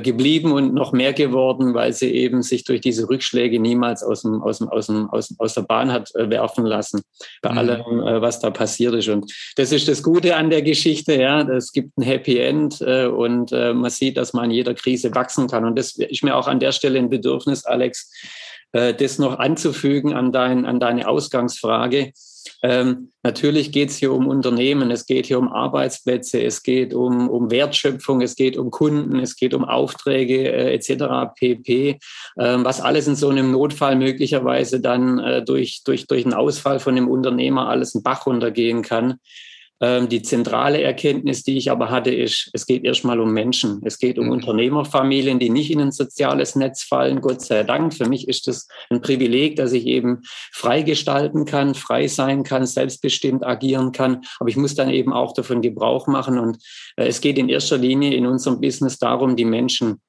geblieben 0.00 0.52
und 0.52 0.74
noch 0.74 0.92
mehr 0.92 1.14
geworden, 1.14 1.72
weil 1.72 1.92
sie 1.94 2.10
eben 2.10 2.42
sich 2.42 2.64
durch 2.64 2.82
diese 2.82 3.08
Rückschläge 3.08 3.58
niemals 3.58 4.02
aus, 4.02 4.22
dem, 4.22 4.42
aus, 4.42 4.58
dem, 4.58 4.68
aus, 4.68 4.86
dem, 4.86 5.08
aus, 5.10 5.34
aus 5.38 5.54
der 5.54 5.62
Bahn 5.62 5.90
hat 5.90 6.14
äh, 6.14 6.28
werfen 6.28 6.66
lassen, 6.66 7.00
bei 7.40 7.52
mhm. 7.52 7.58
allem, 7.58 7.80
äh, 7.80 8.20
was 8.20 8.40
da 8.40 8.50
passiert 8.50 8.94
ist. 8.94 9.08
Und 9.08 9.32
das 9.56 9.72
ist 9.72 9.88
das 9.88 10.02
Gute 10.02 10.36
an 10.36 10.50
der 10.50 10.62
Geschichte, 10.62 11.14
ja. 11.14 11.42
Es 11.48 11.72
gibt 11.72 11.96
ein 11.96 12.02
Happy 12.02 12.38
End 12.38 12.80
äh, 12.80 13.06
und 13.06 13.52
äh, 13.52 13.72
man 13.72 13.90
sieht, 13.90 14.16
dass 14.16 14.32
man 14.32 14.46
in 14.46 14.50
jeder 14.50 14.74
Krise 14.74 15.14
wachsen 15.14 15.46
kann. 15.46 15.64
Und 15.64 15.78
das 15.78 15.96
ist 15.96 16.22
mir 16.22 16.36
auch 16.36 16.48
an 16.48 16.60
der 16.60 16.72
Stelle 16.72 16.98
ein 16.98 17.08
Bedürfnis, 17.08 17.64
Alex, 17.64 18.12
äh, 18.72 18.94
das 18.94 19.18
noch 19.18 19.38
anzufügen 19.38 20.12
an, 20.12 20.32
dein, 20.32 20.66
an 20.66 20.78
deine 20.80 21.08
Ausgangsfrage. 21.08 22.12
Ähm, 22.62 23.12
natürlich 23.22 23.72
geht 23.72 23.90
es 23.90 23.96
hier 23.96 24.12
um 24.12 24.26
Unternehmen, 24.26 24.90
es 24.90 25.06
geht 25.06 25.26
hier 25.26 25.38
um 25.38 25.52
Arbeitsplätze, 25.52 26.42
es 26.42 26.62
geht 26.62 26.94
um, 26.94 27.28
um 27.28 27.50
Wertschöpfung, 27.50 28.20
es 28.22 28.36
geht 28.36 28.56
um 28.56 28.70
Kunden, 28.70 29.18
es 29.18 29.36
geht 29.36 29.54
um 29.54 29.64
Aufträge 29.64 30.52
äh, 30.52 30.74
etc. 30.74 31.32
pp. 31.34 31.98
Ähm, 32.38 32.64
was 32.64 32.80
alles 32.80 33.06
in 33.06 33.16
so 33.16 33.28
einem 33.28 33.50
Notfall 33.52 33.96
möglicherweise 33.96 34.80
dann 34.80 35.18
äh, 35.18 35.44
durch, 35.44 35.82
durch, 35.84 36.06
durch 36.06 36.24
einen 36.24 36.34
Ausfall 36.34 36.80
von 36.80 36.96
einem 36.96 37.08
Unternehmer 37.08 37.68
alles 37.68 37.94
einen 37.94 38.02
Bach 38.02 38.26
runtergehen 38.26 38.82
kann. 38.82 39.18
Ähm, 39.82 40.10
die 40.10 40.20
zentrale 40.20 40.82
Erkenntnis, 40.82 41.42
die 41.42 41.56
ich 41.56 41.70
aber 41.70 41.90
hatte, 41.90 42.10
ist, 42.10 42.50
es 42.52 42.66
geht 42.66 42.84
erstmal 42.84 43.18
um 43.18 43.32
Menschen. 43.32 43.80
Es 43.84 43.98
geht 43.98 44.18
um 44.18 44.26
mhm. 44.26 44.32
Unternehmerfamilien, 44.32 45.38
die 45.38 45.48
nicht 45.48 45.70
in 45.70 45.80
ein 45.80 45.92
soziales 45.92 46.54
Netz 46.54 46.82
fallen. 46.82 47.22
Gott 47.22 47.40
sei 47.40 47.62
Dank. 47.62 47.94
Für 47.94 48.06
mich 48.06 48.28
ist 48.28 48.46
es 48.46 48.68
ein 48.90 49.00
Privileg, 49.00 49.56
dass 49.56 49.72
ich 49.72 49.86
eben 49.86 50.20
frei 50.52 50.82
gestalten 50.82 51.46
kann, 51.46 51.74
frei 51.74 52.08
sein 52.08 52.42
kann, 52.42 52.66
selbstbestimmt 52.66 53.42
agieren 53.42 53.92
kann. 53.92 54.20
Aber 54.38 54.50
ich 54.50 54.56
muss 54.56 54.74
dann 54.74 54.90
eben 54.90 55.14
auch 55.14 55.32
davon 55.32 55.62
Gebrauch 55.62 56.06
machen. 56.06 56.38
Und 56.38 56.58
äh, 56.96 57.06
es 57.06 57.22
geht 57.22 57.38
in 57.38 57.48
erster 57.48 57.78
Linie 57.78 58.14
in 58.14 58.26
unserem 58.26 58.60
Business 58.60 58.98
darum, 58.98 59.34
die 59.34 59.46
Menschen 59.46 60.00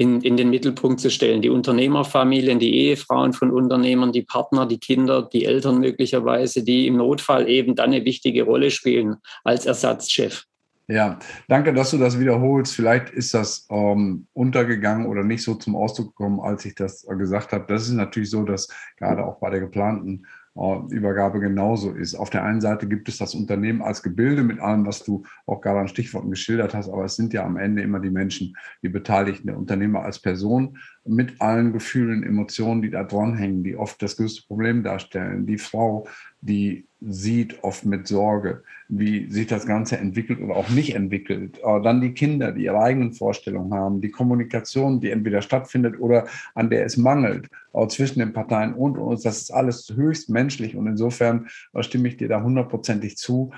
in, 0.00 0.22
in 0.22 0.38
den 0.38 0.48
Mittelpunkt 0.48 0.98
zu 0.98 1.10
stellen. 1.10 1.42
Die 1.42 1.50
Unternehmerfamilien, 1.50 2.58
die 2.58 2.74
Ehefrauen 2.74 3.34
von 3.34 3.50
Unternehmern, 3.50 4.12
die 4.12 4.22
Partner, 4.22 4.64
die 4.64 4.78
Kinder, 4.78 5.28
die 5.30 5.44
Eltern 5.44 5.78
möglicherweise, 5.78 6.64
die 6.64 6.86
im 6.86 6.96
Notfall 6.96 7.50
eben 7.50 7.74
dann 7.74 7.92
eine 7.92 8.06
wichtige 8.06 8.44
Rolle 8.44 8.70
spielen 8.70 9.16
als 9.44 9.66
Ersatzchef. 9.66 10.44
Ja, 10.88 11.18
danke, 11.48 11.74
dass 11.74 11.90
du 11.90 11.98
das 11.98 12.18
wiederholst. 12.18 12.74
Vielleicht 12.74 13.10
ist 13.10 13.34
das 13.34 13.66
ähm, 13.70 14.26
untergegangen 14.32 15.06
oder 15.06 15.22
nicht 15.22 15.42
so 15.42 15.54
zum 15.54 15.76
Ausdruck 15.76 16.16
gekommen, 16.16 16.40
als 16.40 16.64
ich 16.64 16.74
das 16.74 17.06
gesagt 17.06 17.52
habe. 17.52 17.66
Das 17.68 17.82
ist 17.82 17.92
natürlich 17.92 18.30
so, 18.30 18.42
dass 18.44 18.68
gerade 18.96 19.22
auch 19.22 19.38
bei 19.38 19.50
der 19.50 19.60
geplanten 19.60 20.24
Übergabe 20.56 21.38
genauso 21.38 21.92
ist. 21.92 22.16
Auf 22.16 22.28
der 22.28 22.44
einen 22.44 22.60
Seite 22.60 22.88
gibt 22.88 23.08
es 23.08 23.18
das 23.18 23.34
Unternehmen 23.34 23.82
als 23.82 24.02
Gebilde 24.02 24.42
mit 24.42 24.58
allem, 24.58 24.84
was 24.84 25.04
du 25.04 25.22
auch 25.46 25.60
gerade 25.60 25.80
an 25.80 25.88
Stichworten 25.88 26.30
geschildert 26.30 26.74
hast, 26.74 26.88
aber 26.88 27.04
es 27.04 27.16
sind 27.16 27.32
ja 27.32 27.44
am 27.44 27.56
Ende 27.56 27.82
immer 27.82 28.00
die 28.00 28.10
Menschen, 28.10 28.56
die 28.82 28.88
Beteiligten, 28.88 29.46
der 29.46 29.56
Unternehmer 29.56 30.02
als 30.02 30.18
Person 30.18 30.76
mit 31.04 31.40
allen 31.40 31.72
Gefühlen, 31.72 32.24
Emotionen, 32.24 32.82
die 32.82 32.90
da 32.90 33.04
dranhängen, 33.04 33.62
die 33.62 33.76
oft 33.76 34.02
das 34.02 34.16
größte 34.16 34.46
Problem 34.46 34.82
darstellen. 34.82 35.46
Die 35.46 35.58
Frau, 35.58 36.06
die 36.40 36.86
sieht 37.00 37.64
oft 37.64 37.86
mit 37.86 38.06
Sorge, 38.06 38.62
wie 38.88 39.30
sich 39.30 39.46
das 39.46 39.66
Ganze 39.66 39.96
entwickelt 39.96 40.40
oder 40.40 40.56
auch 40.56 40.68
nicht 40.68 40.94
entwickelt. 40.94 41.60
Dann 41.62 42.00
die 42.00 42.12
Kinder, 42.12 42.52
die 42.52 42.64
ihre 42.64 42.80
eigenen 42.80 43.12
Vorstellungen 43.12 43.72
haben, 43.72 44.00
die 44.00 44.10
Kommunikation, 44.10 45.00
die 45.00 45.10
entweder 45.10 45.42
stattfindet 45.42 45.98
oder 45.98 46.26
an 46.54 46.68
der 46.68 46.84
es 46.84 46.96
mangelt, 46.96 47.48
auch 47.72 47.88
zwischen 47.88 48.18
den 48.18 48.32
Parteien 48.32 48.74
und 48.74 48.98
uns. 48.98 49.22
Das 49.22 49.38
ist 49.38 49.50
alles 49.50 49.92
höchst 49.94 50.28
menschlich 50.28 50.76
und 50.76 50.86
insofern 50.86 51.48
stimme 51.80 52.08
ich 52.08 52.16
dir 52.16 52.28
da 52.28 52.42
hundertprozentig 52.42 53.16
zu. 53.16 53.52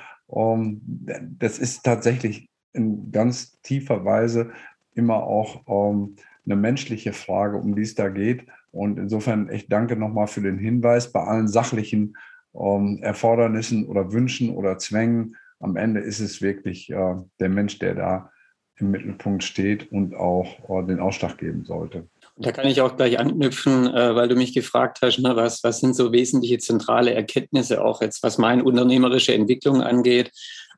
Das 1.38 1.58
ist 1.58 1.82
tatsächlich 1.82 2.48
in 2.72 3.10
ganz 3.10 3.60
tiefer 3.62 4.04
Weise 4.04 4.50
immer 4.94 5.24
auch 5.24 5.62
eine 5.66 6.56
menschliche 6.56 7.12
Frage, 7.12 7.56
um 7.56 7.74
die 7.74 7.82
es 7.82 7.94
da 7.94 8.08
geht. 8.08 8.46
Und 8.70 8.98
insofern 8.98 9.48
echt 9.48 9.70
danke 9.70 9.96
nochmal 9.96 10.28
für 10.28 10.40
den 10.40 10.58
Hinweis 10.58 11.12
bei 11.12 11.20
allen 11.20 11.48
sachlichen 11.48 12.16
ähm, 12.54 12.98
Erfordernissen 13.02 13.86
oder 13.86 14.12
Wünschen 14.12 14.50
oder 14.50 14.78
Zwängen. 14.78 15.36
Am 15.60 15.76
Ende 15.76 16.00
ist 16.00 16.20
es 16.20 16.42
wirklich 16.42 16.90
äh, 16.90 17.14
der 17.40 17.48
Mensch, 17.48 17.78
der 17.78 17.94
da 17.94 18.30
im 18.76 18.90
Mittelpunkt 18.90 19.44
steht 19.44 19.90
und 19.92 20.14
auch 20.14 20.46
äh, 20.68 20.86
den 20.86 21.00
Ausschlag 21.00 21.38
geben 21.38 21.64
sollte. 21.64 22.08
Da 22.36 22.50
kann 22.50 22.66
ich 22.66 22.80
auch 22.80 22.96
gleich 22.96 23.18
anknüpfen, 23.18 23.86
äh, 23.86 24.14
weil 24.14 24.28
du 24.28 24.34
mich 24.34 24.54
gefragt 24.54 24.98
hast, 25.02 25.18
ne, 25.18 25.36
was, 25.36 25.62
was 25.62 25.80
sind 25.80 25.94
so 25.94 26.12
wesentliche 26.12 26.58
zentrale 26.58 27.14
Erkenntnisse 27.14 27.84
auch 27.84 28.00
jetzt, 28.00 28.22
was 28.22 28.38
meine 28.38 28.64
unternehmerische 28.64 29.34
Entwicklung 29.34 29.82
angeht. 29.82 30.30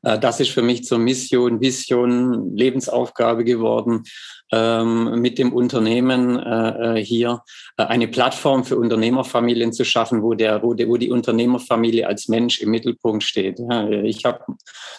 Äh, 0.05 0.19
das 0.19 0.39
ist 0.39 0.51
für 0.51 0.61
mich 0.61 0.85
zur 0.85 0.99
Mission, 0.99 1.59
Vision, 1.59 2.55
Lebensaufgabe 2.55 3.43
geworden, 3.43 4.03
ähm, 4.51 5.21
mit 5.21 5.39
dem 5.39 5.51
Unternehmen 5.51 6.37
äh, 6.37 6.99
äh, 6.99 7.03
hier 7.03 7.41
eine 7.77 8.07
Plattform 8.07 8.63
für 8.63 8.77
Unternehmerfamilien 8.77 9.73
zu 9.73 9.83
schaffen, 9.83 10.21
wo, 10.21 10.35
der, 10.35 10.61
wo, 10.61 10.75
der, 10.75 10.87
wo 10.87 10.97
die 10.97 11.09
Unternehmerfamilie 11.09 12.07
als 12.07 12.27
Mensch 12.27 12.61
im 12.61 12.69
Mittelpunkt 12.69 13.23
steht. 13.23 13.59
Ich 14.03 14.23
habe 14.23 14.45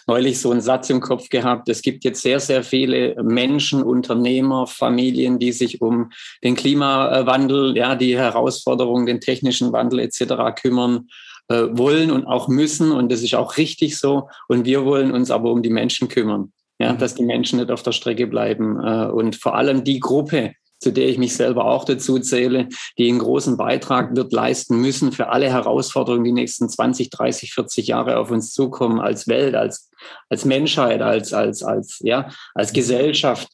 neulich 0.05 0.39
so 0.39 0.51
einen 0.51 0.61
Satz 0.61 0.89
im 0.89 0.99
Kopf 0.99 1.29
gehabt, 1.29 1.69
es 1.69 1.81
gibt 1.81 2.03
jetzt 2.03 2.21
sehr, 2.21 2.39
sehr 2.39 2.63
viele 2.63 3.15
Menschen, 3.23 3.81
Unternehmer, 3.81 4.67
Familien, 4.67 5.39
die 5.39 5.53
sich 5.53 5.81
um 5.81 6.11
den 6.43 6.55
Klimawandel, 6.55 7.75
ja, 7.77 7.95
die 7.95 8.17
Herausforderungen, 8.17 9.05
den 9.05 9.21
technischen 9.21 9.71
Wandel 9.71 9.99
etc. 9.99 10.61
kümmern 10.61 11.07
äh, 11.49 11.65
wollen 11.71 12.11
und 12.11 12.25
auch 12.25 12.47
müssen. 12.47 12.91
Und 12.91 13.11
das 13.11 13.21
ist 13.21 13.35
auch 13.35 13.57
richtig 13.57 13.97
so. 13.97 14.29
Und 14.47 14.65
wir 14.65 14.85
wollen 14.85 15.11
uns 15.11 15.31
aber 15.31 15.51
um 15.51 15.61
die 15.61 15.69
Menschen 15.69 16.07
kümmern 16.07 16.51
ja, 16.79 16.93
dass 16.93 17.15
die 17.15 17.23
Menschen 17.23 17.59
nicht 17.59 17.71
auf 17.71 17.83
der 17.83 17.91
Strecke 17.91 18.27
bleiben. 18.27 18.79
Äh, 18.83 19.07
und 19.07 19.35
vor 19.35 19.55
allem 19.55 19.83
die 19.83 19.99
Gruppe, 19.99 20.53
zu 20.79 20.91
der 20.91 21.09
ich 21.09 21.17
mich 21.17 21.35
selber 21.35 21.65
auch 21.65 21.85
dazu 21.85 22.19
zähle, 22.19 22.69
die 22.99 23.09
einen 23.09 23.19
großen 23.19 23.57
Beitrag 23.57 24.15
wird 24.15 24.31
leisten 24.31 24.79
müssen 24.79 25.11
für 25.11 25.29
alle 25.29 25.49
Herausforderungen, 25.49 26.23
die 26.23 26.31
nächsten 26.31 26.69
20, 26.69 27.09
30, 27.09 27.53
40 27.53 27.87
Jahre 27.87 28.17
auf 28.17 28.29
uns 28.29 28.53
zukommen, 28.53 28.99
als 28.99 29.27
Welt, 29.27 29.55
als, 29.55 29.89
als 30.29 30.45
Menschheit, 30.45 31.01
als, 31.01 31.33
als, 31.33 31.63
als, 31.63 31.99
ja, 32.03 32.29
als 32.53 32.73
Gesellschaft. 32.73 33.49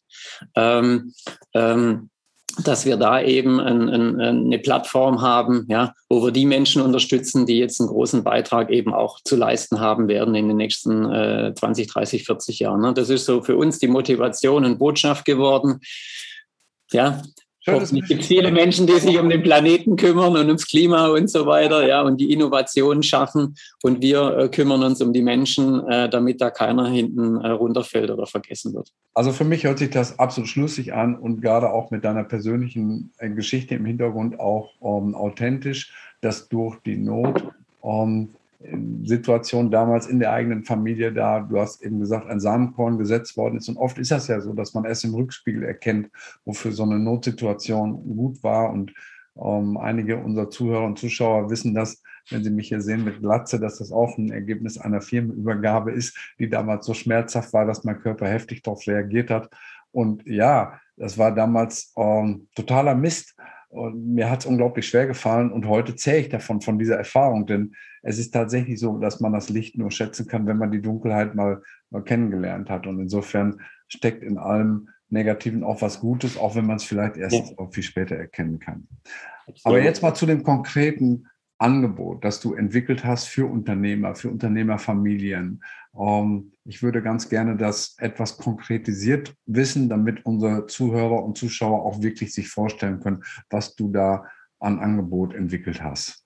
Ähm, 0.56 1.14
ähm, 1.54 2.10
dass 2.64 2.86
wir 2.86 2.98
da 2.98 3.22
eben 3.22 3.60
ein, 3.60 3.90
ein, 3.90 4.22
eine 4.22 4.60
Plattform 4.60 5.22
haben, 5.22 5.66
ja, 5.70 5.94
wo 6.10 6.24
wir 6.24 6.32
die 6.32 6.46
Menschen 6.46 6.82
unterstützen, 6.82 7.46
die 7.46 7.58
jetzt 7.58 7.80
einen 7.80 7.90
großen 7.90 8.24
Beitrag 8.24 8.70
eben 8.70 8.94
auch 8.94 9.20
zu 9.24 9.36
leisten 9.36 9.80
haben 9.80 10.08
werden 10.08 10.36
in 10.36 10.48
den 10.48 10.58
nächsten 10.58 11.12
äh, 11.12 11.54
20, 11.56 11.88
30, 11.88 12.26
40 12.26 12.60
Jahren. 12.60 12.82
Ne? 12.82 12.94
Das 12.94 13.10
ist 13.10 13.26
so 13.26 13.42
für 13.42 13.58
uns 13.58 13.80
die 13.80 13.88
Motivation 13.88 14.66
und 14.66 14.78
Botschaft 14.78 15.26
geworden. 15.26 15.80
Ja, 16.92 17.24
es 17.66 17.92
gibt 17.92 18.26
viele 18.26 18.52
Menschen, 18.52 18.88
die 18.88 19.00
sich 19.00 19.18
um 19.18 19.30
den 19.30 19.42
Planeten 19.42 19.96
kümmern 19.96 20.36
und 20.36 20.48
ums 20.48 20.68
Klima 20.68 21.08
und 21.08 21.30
so 21.30 21.46
weiter, 21.46 21.88
ja, 21.88 22.02
und 22.02 22.20
die 22.20 22.32
Innovationen 22.32 23.04
schaffen. 23.04 23.56
Und 23.82 24.02
wir 24.02 24.38
äh, 24.38 24.50
kümmern 24.50 24.84
uns 24.84 25.02
um 25.02 25.14
die 25.14 25.22
Menschen, 25.22 25.88
äh, 25.88 26.10
damit 26.10 26.42
da 26.42 26.50
keiner 26.50 26.88
hinten 26.90 27.38
äh, 27.38 27.50
runterfällt 27.50 28.12
oder 28.12 28.26
vergessen 28.26 28.74
wird. 28.74 28.90
Also 29.14 29.32
für 29.32 29.46
mich 29.46 29.64
hört 29.64 29.80
sich 29.80 29.90
das 29.90 30.20
absolut 30.20 30.50
schlüssig 30.50 30.94
an 30.94 31.16
und 31.16 31.42
gerade 31.42 31.72
auch 31.72 31.92
mit 31.92 32.04
deiner 32.04 32.24
persönlichen 32.24 33.14
äh, 33.18 33.30
Geschichte 33.30 33.76
im 33.76 33.86
Hintergrund 33.86 34.40
auch 34.40 34.72
ähm, 34.82 35.16
authentisch, 35.16 35.94
dass 36.22 36.50
durch 36.50 36.78
die 36.86 36.98
Not 36.98 37.44
ähm, 37.84 38.30
Situation 39.04 39.72
damals 39.72 40.08
in 40.08 40.20
der 40.20 40.32
eigenen 40.32 40.64
Familie 40.64 41.12
da, 41.12 41.42
du 41.42 41.60
hast 41.60 41.84
eben 41.84 42.00
gesagt, 42.00 42.28
ein 42.28 42.40
Samenkorn 42.40 42.98
gesetzt 42.98 43.36
worden 43.36 43.58
ist. 43.58 43.68
Und 43.70 43.78
oft 43.78 43.98
ist 43.98 44.12
das 44.12 44.28
ja 44.28 44.40
so, 44.40 44.54
dass 44.54 44.74
man 44.74 44.86
erst 44.86 45.04
im 45.04 45.14
Rückspiegel 45.14 45.64
erkennt, 45.64 46.10
wofür 46.46 46.72
so 46.72 46.84
eine 46.84 47.00
Notsituation 47.00 48.16
gut 48.16 48.42
war. 48.44 48.72
Und 48.72 48.94
ähm, 49.36 49.78
einige 49.78 50.18
unserer 50.18 50.50
Zuhörer 50.50 50.86
und 50.86 51.00
Zuschauer 51.00 51.50
wissen 51.50 51.74
das, 51.74 52.02
wenn 52.30 52.44
sie 52.44 52.52
mich 52.52 52.70
hier 52.70 52.82
sehen 52.82 53.04
mit 53.04 53.20
Glatze, 53.20 53.60
dass 53.60 53.80
das 53.80 53.92
auch 53.92 54.18
ein 54.18 54.32
Ergebnis 54.32 54.78
einer 54.78 55.02
Firmenübergabe 55.02 55.92
ist, 55.92 56.18
die 56.40 56.50
damals 56.50 56.86
so 56.86 56.94
schmerzhaft 56.94 57.52
war, 57.54 57.66
dass 57.66 57.84
mein 57.84 58.00
Körper 58.00 58.28
heftig 58.28 58.62
darauf 58.62 58.88
reagiert 58.88 59.30
hat. 59.30 59.50
Und 59.92 60.26
ja, 60.26 60.80
das 60.96 61.18
war 61.18 61.34
damals 61.34 61.94
ähm, 61.98 62.48
totaler 62.56 62.96
Mist. 62.96 63.36
Und 63.74 64.14
mir 64.14 64.30
hat 64.30 64.42
es 64.42 64.46
unglaublich 64.46 64.88
schwer 64.88 65.08
gefallen 65.08 65.52
und 65.52 65.68
heute 65.68 65.96
zähle 65.96 66.20
ich 66.20 66.30
davon, 66.30 66.62
von 66.62 66.78
dieser 66.78 66.96
Erfahrung, 66.96 67.48
denn 67.48 67.74
es 68.04 68.20
ist 68.20 68.32
tatsächlich 68.32 68.80
so, 68.80 69.00
dass 69.00 69.20
man 69.20 69.34
das 69.34 69.50
Licht 69.50 69.78
nur 69.78 69.90
schätzen 69.90 70.28
kann, 70.28 70.46
wenn 70.46 70.58
man 70.58 70.70
die 70.70 70.82
Dunkelheit 70.82 71.34
mal, 71.34 71.64
mal 71.90 72.04
kennengelernt 72.04 72.70
hat. 72.70 72.86
Und 72.86 73.00
insofern 73.00 73.62
steckt 73.88 74.22
in 74.22 74.38
allem 74.38 74.90
Negativen 75.10 75.64
auch 75.64 75.82
was 75.82 76.00
Gutes, 76.00 76.38
auch 76.38 76.56
wenn 76.56 76.68
man 76.68 76.76
es 76.76 76.84
vielleicht 76.84 77.18
erst 77.18 77.56
ja. 77.58 77.68
viel 77.72 77.84
später 77.84 78.16
erkennen 78.16 78.60
kann. 78.60 78.88
Aber 79.64 79.82
jetzt 79.82 80.04
mal 80.04 80.14
zu 80.14 80.28
dem 80.28 80.44
konkreten 80.44 81.26
Angebot, 81.64 82.26
das 82.26 82.42
du 82.42 82.54
entwickelt 82.54 83.06
hast 83.06 83.28
für 83.28 83.46
Unternehmer, 83.48 84.16
für 84.16 84.30
Unternehmerfamilien. 84.30 85.64
Ähm, 85.98 86.52
ich 86.66 86.84
würde 86.84 87.02
ganz 87.02 87.30
gerne 87.30 87.56
das 87.56 87.96
etwas 88.00 88.38
konkretisiert 88.38 89.34
wissen, 89.46 89.88
damit 89.88 90.26
unsere 90.26 90.68
Zuhörer 90.68 91.24
und 91.24 91.38
Zuschauer 91.38 91.84
auch 91.86 92.02
wirklich 92.02 92.34
sich 92.34 92.50
vorstellen 92.50 93.00
können, 93.00 93.24
was 93.50 93.76
du 93.76 93.90
da 93.92 94.26
an 94.60 94.80
Angebot 94.80 95.34
entwickelt 95.34 95.82
hast. 95.82 96.23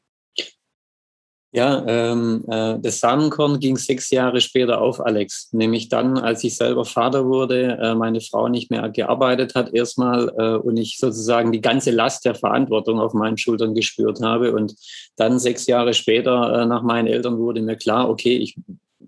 Ja, 1.57 1.83
ähm, 1.87 2.45
äh, 2.51 2.77
das 2.79 2.99
Samenkorn 2.99 3.59
ging 3.59 3.77
sechs 3.77 4.11
Jahre 4.11 4.41
später 4.41 4.79
auf, 4.79 5.03
Alex. 5.03 5.51
Nämlich 5.53 5.89
dann, 5.89 6.19
als 6.19 6.43
ich 6.43 6.55
selber 6.55 6.85
Vater 6.85 7.25
wurde, 7.25 7.79
äh, 7.81 7.95
meine 7.95 8.21
Frau 8.21 8.47
nicht 8.47 8.69
mehr 8.69 8.87
gearbeitet 8.89 9.55
hat 9.55 9.73
erstmal 9.73 10.31
äh, 10.37 10.57
und 10.57 10.77
ich 10.77 10.99
sozusagen 10.99 11.51
die 11.51 11.59
ganze 11.59 11.89
Last 11.89 12.25
der 12.25 12.35
Verantwortung 12.35 12.99
auf 12.99 13.15
meinen 13.15 13.39
Schultern 13.39 13.73
gespürt 13.73 14.21
habe. 14.21 14.53
Und 14.53 14.75
dann 15.15 15.39
sechs 15.39 15.65
Jahre 15.65 15.95
später 15.95 16.61
äh, 16.61 16.65
nach 16.67 16.83
meinen 16.83 17.07
Eltern 17.07 17.39
wurde 17.39 17.63
mir 17.63 17.75
klar, 17.75 18.07
okay, 18.07 18.37
ich 18.37 18.55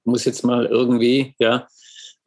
muss 0.04 0.26
jetzt 0.26 0.44
mal 0.44 0.66
irgendwie, 0.66 1.36
ja, 1.38 1.68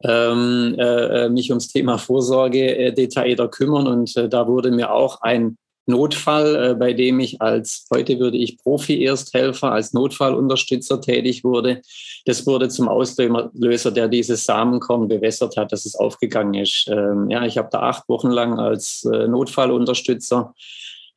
ähm, 0.05 0.77
äh, 0.79 1.25
äh, 1.25 1.29
mich 1.29 1.49
ums 1.49 1.67
Thema 1.67 1.97
Vorsorge 1.97 2.93
detaillierter 2.93 3.49
kümmern. 3.49 3.87
Und 3.87 4.15
da 4.31 4.47
wurde 4.47 4.71
mir 4.71 4.93
auch 4.93 5.19
ein 5.19 5.57
Notfall, 5.85 6.71
äh, 6.71 6.75
bei 6.75 6.93
dem 6.93 7.19
ich 7.19 7.41
als, 7.41 7.85
heute 7.93 8.19
würde 8.19 8.37
ich 8.37 8.57
Profi-Ersthelfer, 8.57 9.71
als 9.71 9.93
Notfallunterstützer 9.93 11.01
tätig 11.01 11.43
wurde. 11.43 11.81
Das 12.25 12.47
wurde 12.47 12.69
zum 12.69 12.87
Auslöser, 12.87 13.91
der 13.91 14.07
dieses 14.07 14.45
Samenkorn 14.45 15.07
bewässert 15.07 15.57
hat, 15.57 15.71
dass 15.71 15.85
es 15.85 15.95
aufgegangen 15.95 16.53
ist. 16.53 16.87
Ähm, 16.89 17.29
ja, 17.29 17.45
ich 17.45 17.57
habe 17.57 17.69
da 17.71 17.79
acht 17.79 18.07
Wochen 18.07 18.29
lang 18.29 18.59
als 18.59 19.07
äh, 19.11 19.27
Notfallunterstützer 19.27 20.53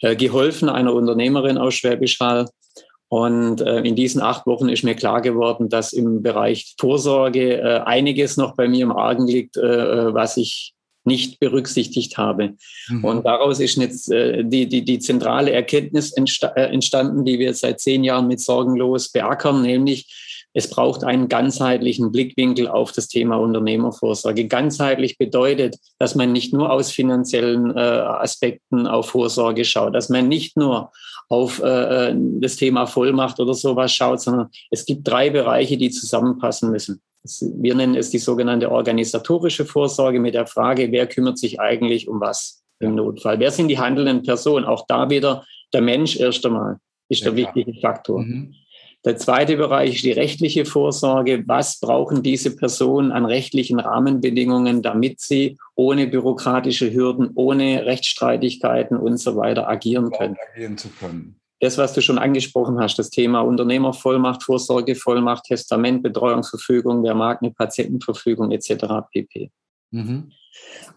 äh, 0.00 0.16
geholfen, 0.16 0.68
einer 0.68 0.94
Unternehmerin 0.94 1.58
aus 1.58 1.74
Schwäbisch 1.74 2.18
Hall. 2.20 2.48
Und 3.08 3.60
in 3.60 3.94
diesen 3.94 4.20
acht 4.20 4.48
Wochen 4.48 4.68
ist 4.68 4.82
mir 4.82 4.96
klar 4.96 5.20
geworden, 5.20 5.68
dass 5.68 5.92
im 5.92 6.24
Bereich 6.24 6.74
Vorsorge 6.76 7.86
einiges 7.86 8.36
noch 8.36 8.56
bei 8.56 8.66
mir 8.66 8.82
im 8.82 8.90
Argen 8.90 9.28
liegt, 9.28 9.54
was 9.54 10.36
ich 10.36 10.74
nicht 11.06 11.40
berücksichtigt 11.40 12.18
habe. 12.18 12.54
Mhm. 12.88 13.04
Und 13.04 13.26
daraus 13.26 13.60
ist 13.60 13.76
jetzt 13.76 14.10
äh, 14.10 14.44
die, 14.44 14.68
die, 14.68 14.84
die 14.84 14.98
zentrale 14.98 15.52
Erkenntnis 15.52 16.12
entsta 16.12 16.48
äh, 16.48 16.66
entstanden, 16.72 17.24
die 17.24 17.38
wir 17.38 17.54
seit 17.54 17.80
zehn 17.80 18.04
Jahren 18.04 18.28
mit 18.28 18.40
Sorgenlos 18.40 19.10
beackern, 19.10 19.62
nämlich 19.62 20.06
es 20.56 20.70
braucht 20.70 21.04
einen 21.04 21.28
ganzheitlichen 21.28 22.12
Blickwinkel 22.12 22.66
auf 22.66 22.90
das 22.90 23.08
Thema 23.08 23.36
Unternehmervorsorge. 23.36 24.46
Ganzheitlich 24.46 25.18
bedeutet, 25.18 25.76
dass 25.98 26.14
man 26.14 26.32
nicht 26.32 26.54
nur 26.54 26.72
aus 26.72 26.90
finanziellen 26.90 27.76
äh, 27.76 27.80
Aspekten 27.80 28.86
auf 28.86 29.10
Vorsorge 29.10 29.66
schaut, 29.66 29.94
dass 29.94 30.08
man 30.08 30.28
nicht 30.28 30.56
nur 30.56 30.92
auf 31.28 31.60
äh, 31.62 32.08
äh 32.08 32.14
das 32.40 32.56
Thema 32.56 32.86
Vollmacht 32.86 33.38
oder 33.38 33.52
sowas 33.52 33.92
schaut, 33.92 34.22
sondern 34.22 34.48
es 34.70 34.86
gibt 34.86 35.06
drei 35.06 35.28
Bereiche, 35.28 35.76
die 35.76 35.90
zusammenpassen 35.90 36.70
müssen. 36.70 37.02
Wir 37.56 37.74
nennen 37.74 37.94
es 37.94 38.10
die 38.10 38.18
sogenannte 38.18 38.70
organisatorische 38.70 39.64
Vorsorge 39.64 40.20
mit 40.20 40.34
der 40.34 40.46
Frage, 40.46 40.90
wer 40.92 41.06
kümmert 41.06 41.38
sich 41.38 41.60
eigentlich 41.60 42.08
um 42.08 42.20
was 42.20 42.62
im 42.78 42.94
Notfall? 42.94 43.40
Wer 43.40 43.50
sind 43.50 43.68
die 43.68 43.78
handelnden 43.78 44.22
Personen? 44.22 44.64
Auch 44.64 44.86
da 44.86 45.10
wieder 45.10 45.44
der 45.72 45.82
Mensch 45.82 46.18
erst 46.18 46.44
einmal 46.46 46.78
ist 47.08 47.22
ja, 47.22 47.30
der 47.30 47.36
wichtige 47.36 47.74
Faktor. 47.80 48.20
Mhm. 48.20 48.54
Der 49.04 49.16
zweite 49.16 49.56
Bereich 49.56 49.94
ist 49.94 50.04
die 50.04 50.12
rechtliche 50.12 50.64
Vorsorge. 50.64 51.44
Was 51.46 51.78
brauchen 51.78 52.24
diese 52.24 52.56
Personen 52.56 53.12
an 53.12 53.24
rechtlichen 53.24 53.78
Rahmenbedingungen, 53.78 54.82
damit 54.82 55.20
sie 55.20 55.58
ohne 55.76 56.08
bürokratische 56.08 56.92
Hürden, 56.92 57.30
ohne 57.36 57.86
Rechtsstreitigkeiten 57.86 58.96
und 58.96 59.18
so 59.18 59.36
weiter 59.36 59.68
agieren 59.68 60.10
können? 60.10 60.36
Agieren 60.52 60.76
zu 60.76 60.88
können. 60.88 61.36
Das, 61.60 61.78
was 61.78 61.94
du 61.94 62.02
schon 62.02 62.18
angesprochen 62.18 62.78
hast, 62.78 62.98
das 62.98 63.10
Thema 63.10 63.40
Unternehmervollmacht, 63.40 64.42
Vorsorgevollmacht, 64.42 65.44
Testament, 65.44 66.02
Betreuungsverfügung, 66.02 67.02
wer 67.02 67.14
mag 67.14 67.42
eine 67.42 67.52
Patientenverfügung 67.52 68.50
etc. 68.50 68.86
pp. 69.10 69.50
Mhm. 69.90 70.32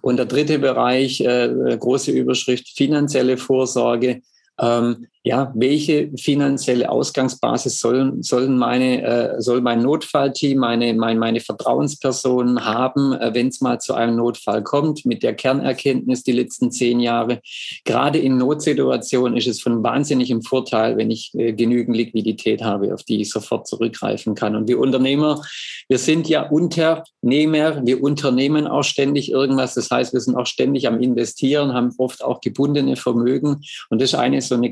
Und 0.02 0.18
der 0.18 0.26
dritte 0.26 0.60
Bereich, 0.60 1.22
äh, 1.22 1.78
große 1.80 2.12
Überschrift, 2.12 2.70
finanzielle 2.76 3.38
Vorsorge 3.38 4.22
ähm, 4.60 5.08
ja, 5.24 5.52
welche 5.54 6.12
finanzielle 6.18 6.90
Ausgangsbasis 6.90 7.80
sollen, 7.80 8.24
sollen 8.24 8.58
meine, 8.58 9.04
äh, 9.04 9.42
soll 9.42 9.60
mein 9.60 9.82
Notfallteam, 9.82 10.60
meine, 10.60 10.94
meine, 10.94 11.20
meine 11.20 11.42
Vertrauenspersonen 11.42 12.64
haben, 12.64 13.12
äh, 13.14 13.34
wenn 13.34 13.50
es 13.50 13.60
mal 13.60 13.80
zu 13.80 13.96
einem 13.96 14.16
Notfall 14.16 14.64
kommt, 14.64 15.06
mit 15.06 15.22
der 15.22 15.36
Kernerkenntnis 15.36 16.24
die 16.24 16.32
letzten 16.32 16.72
zehn 16.72 17.02
Jahre. 17.02 17.42
Gerade 17.84 18.18
in 18.18 18.38
Notsituationen 18.38 19.36
ist 19.36 19.48
es 19.48 19.62
von 19.62 19.84
wahnsinnigem 19.84 20.42
Vorteil, 20.42 20.96
wenn 20.96 21.12
ich 21.12 21.32
äh, 21.34 21.52
genügend 21.52 21.98
Liquidität 21.98 22.64
habe, 22.64 22.94
auf 22.94 23.04
die 23.04 23.20
ich 23.20 23.30
sofort 23.30 23.68
zurückgreifen 23.68 24.36
kann. 24.36 24.56
Und 24.56 24.70
wir 24.70 24.80
Unternehmer, 24.80 25.42
wir 25.90 26.00
sind 26.00 26.30
ja 26.30 26.50
Unternehmer, 26.50 27.86
wir 27.86 28.02
unternehmen 28.02 28.68
auch 28.68 28.84
ständig 28.84 29.32
irgendwas. 29.32 29.74
Das 29.74 29.92
heißt, 29.92 30.14
wir 30.14 30.22
sind 30.22 30.36
auch 30.36 30.48
ständig 30.48 30.88
am 30.88 31.02
Investieren, 31.02 31.74
haben 31.74 31.94
oft 31.98 32.24
auch 32.24 32.40
gebundene 32.40 32.96
Vermögen. 32.96 33.62
Und 33.90 34.02
das 34.02 34.14
ist 34.14 34.20
eine 34.20 34.42
so 34.42 34.56
eine 34.56 34.72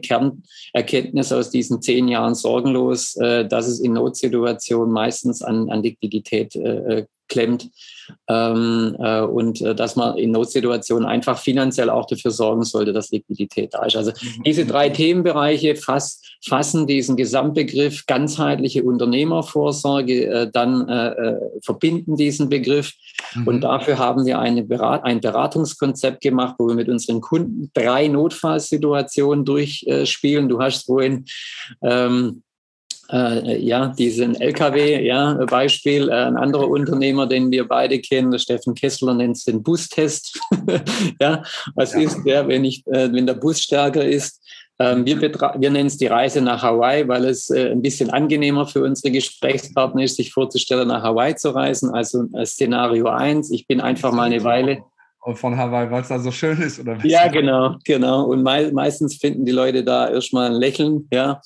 Kernerkenntnis 0.74 1.32
aus 1.32 1.50
diesen 1.50 1.82
zehn 1.82 2.08
Jahren 2.08 2.36
sorgenlos, 2.36 3.16
äh, 3.18 3.48
dass 3.48 3.68
es 3.68 3.80
in 3.80 3.94
Notsituationen 3.94 4.94
meistens 4.94 5.42
an, 5.42 5.70
an 5.70 5.84
Liquidität 5.84 6.56
äh, 6.56 7.06
klemmt 7.28 7.70
ähm, 8.30 8.96
äh, 9.00 9.22
und 9.22 9.62
äh, 9.62 9.76
dass 9.76 9.96
man 9.96 10.18
in 10.18 10.32
Notsituationen 10.32 11.08
einfach 11.08 11.38
finanziell 11.40 11.90
auch 11.90 12.06
dafür 12.06 12.32
sorgen 12.32 12.64
sollte, 12.64 12.94
dass 12.94 13.12
Liquidität 13.12 13.74
da 13.74 13.86
ist. 13.86 13.96
Also 13.96 14.12
mhm. 14.12 14.44
diese 14.44 14.66
drei 14.66 14.90
Themenbereiche 14.90 15.76
fass, 15.76 16.22
fassen 16.46 16.88
diesen 16.88 17.16
Gesamtbegriff 17.16 18.06
ganzheitliche 18.06 18.84
Unternehmervorsorge, 18.84 20.26
äh, 20.26 20.52
dann 20.52 20.88
äh, 20.88 21.08
äh, 21.10 21.40
verbinden 21.64 22.16
diesen 22.16 22.50
Begriff 22.50 22.94
mhm. 23.36 23.48
und 23.48 23.62
dafür 23.62 23.98
haben 23.98 24.26
wir 24.26 24.40
eine 24.40 24.64
Berat 24.64 25.04
ein 25.04 25.22
Beratungskonzept 25.22 26.22
gemacht, 26.22 26.56
wo 26.58 26.68
wir 26.68 26.76
mit 26.76 26.90
unseren 26.90 27.22
Kunden 27.22 27.72
drei 27.74 28.08
Notfallsituationen 28.08 29.46
durchspielen. 29.46 30.50
Du 30.50 30.62
hast 30.62 30.86
vorhin 30.86 31.26
ähm, 31.82 32.44
äh, 33.12 33.58
ja, 33.60 33.88
diesen 33.88 34.36
LKW, 34.36 35.06
ja, 35.06 35.34
Beispiel, 35.46 36.10
äh, 36.10 36.14
ein 36.14 36.38
anderer 36.38 36.68
Unternehmer, 36.68 37.28
den 37.28 37.52
wir 37.52 37.68
beide 37.68 38.00
kennen, 38.00 38.32
der 38.32 38.40
Steffen 38.40 38.76
Kessler 38.76 39.14
nennt 39.14 39.38
es 39.38 39.46
den 39.46 39.64
Bustest. 39.64 40.40
ja, 41.22 41.44
was 41.76 41.94
ja. 41.94 42.02
ist 42.02 42.24
der, 42.26 42.48
wenn 42.48 42.66
ich, 42.66 42.86
äh, 42.88 43.12
wenn 43.12 43.26
der 43.26 43.36
Bus 43.36 43.62
stärker 43.62 44.04
ist? 44.04 44.42
Ähm, 44.80 45.06
wir, 45.06 45.20
wir 45.20 45.70
nennen 45.72 45.88
es 45.88 45.98
die 45.98 46.08
Reise 46.08 46.42
nach 46.42 46.62
Hawaii, 46.62 47.08
weil 47.08 47.26
es 47.26 47.50
äh, 47.50 47.72
ein 47.72 47.82
bisschen 47.82 48.12
angenehmer 48.12 48.68
für 48.68 48.84
unsere 48.84 49.12
Gesprächspartner 49.12 50.04
ist, 50.04 50.18
sich 50.18 50.32
vorzustellen, 50.32 50.90
nach 50.90 51.02
Hawaii 51.02 51.36
zu 51.36 51.50
reisen. 51.50 51.90
Also 51.90 52.26
äh, 52.34 52.46
Szenario 52.46 53.08
1, 53.08 53.50
ich 53.52 53.66
bin 53.66 53.82
einfach 53.82 54.12
mal 54.12 54.24
eine 54.24 54.44
Weile 54.44 54.84
von 55.34 55.58
Hawaii, 55.58 55.92
weil 55.92 56.02
es 56.02 56.08
da 56.08 56.20
so 56.20 56.32
schön 56.32 56.62
ist, 56.62 56.80
oder? 56.80 56.98
Ja, 57.04 57.28
genau, 57.28 57.76
genau. 57.84 58.24
Und 58.24 58.44
mei 58.44 58.72
meistens 58.72 59.18
finden 59.18 59.46
die 59.46 59.52
Leute 59.52 59.84
da 59.84 60.10
erstmal 60.10 60.48
ein 60.48 60.60
Lächeln, 60.60 61.08
ja. 61.12 61.42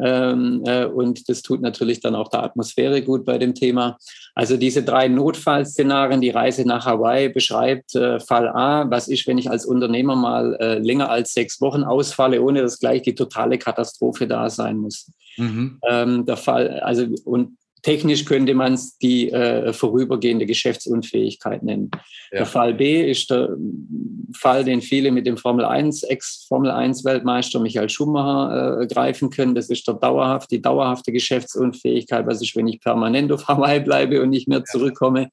Ähm, 0.00 0.62
äh, 0.66 0.84
und 0.84 1.28
das 1.28 1.42
tut 1.42 1.60
natürlich 1.60 2.00
dann 2.00 2.14
auch 2.14 2.28
der 2.28 2.42
Atmosphäre 2.42 3.02
gut 3.02 3.24
bei 3.24 3.38
dem 3.38 3.54
Thema. 3.54 3.98
Also 4.34 4.56
diese 4.56 4.82
drei 4.82 5.08
Notfallszenarien, 5.08 6.20
die 6.20 6.30
Reise 6.30 6.66
nach 6.66 6.86
Hawaii 6.86 7.28
beschreibt 7.28 7.94
äh, 7.94 8.20
Fall 8.20 8.48
A, 8.48 8.88
was 8.90 9.08
ist, 9.08 9.26
wenn 9.26 9.38
ich 9.38 9.50
als 9.50 9.66
Unternehmer 9.66 10.16
mal 10.16 10.56
äh, 10.60 10.78
länger 10.78 11.10
als 11.10 11.34
sechs 11.34 11.60
Wochen 11.60 11.82
ausfalle, 11.82 12.40
ohne 12.40 12.62
dass 12.62 12.78
gleich 12.78 13.02
die 13.02 13.14
totale 13.14 13.58
Katastrophe 13.58 14.26
da 14.26 14.48
sein 14.48 14.78
muss. 14.78 15.10
Mhm. 15.36 15.80
Ähm, 15.88 16.26
der 16.26 16.36
Fall, 16.36 16.80
also 16.80 17.06
und 17.24 17.56
Technisch 17.84 18.24
könnte 18.24 18.54
man 18.54 18.72
es 18.72 18.96
die 18.96 19.30
äh, 19.30 19.74
vorübergehende 19.74 20.46
Geschäftsunfähigkeit 20.46 21.62
nennen. 21.62 21.90
Ja. 22.32 22.38
Der 22.38 22.46
Fall 22.46 22.72
B 22.72 23.10
ist 23.10 23.28
der 23.30 23.54
Fall, 24.32 24.64
den 24.64 24.80
viele 24.80 25.12
mit 25.12 25.26
dem 25.26 25.36
Formel 25.36 25.66
1, 25.66 26.02
Ex-Formel 26.04 26.70
1-Weltmeister 26.70 27.60
Michael 27.60 27.90
Schumacher 27.90 28.80
äh, 28.80 28.86
greifen 28.86 29.28
können. 29.28 29.54
Das 29.54 29.68
ist 29.68 29.86
der 29.86 29.94
dauerhaft, 29.96 30.50
die 30.50 30.62
dauerhafte 30.62 31.12
Geschäftsunfähigkeit, 31.12 32.26
was 32.26 32.40
ist, 32.40 32.56
wenn 32.56 32.68
ich 32.68 32.80
permanent 32.80 33.30
auf 33.30 33.48
Hawaii 33.48 33.80
bleibe 33.80 34.22
und 34.22 34.30
nicht 34.30 34.48
mehr 34.48 34.64
zurückkomme. 34.64 35.28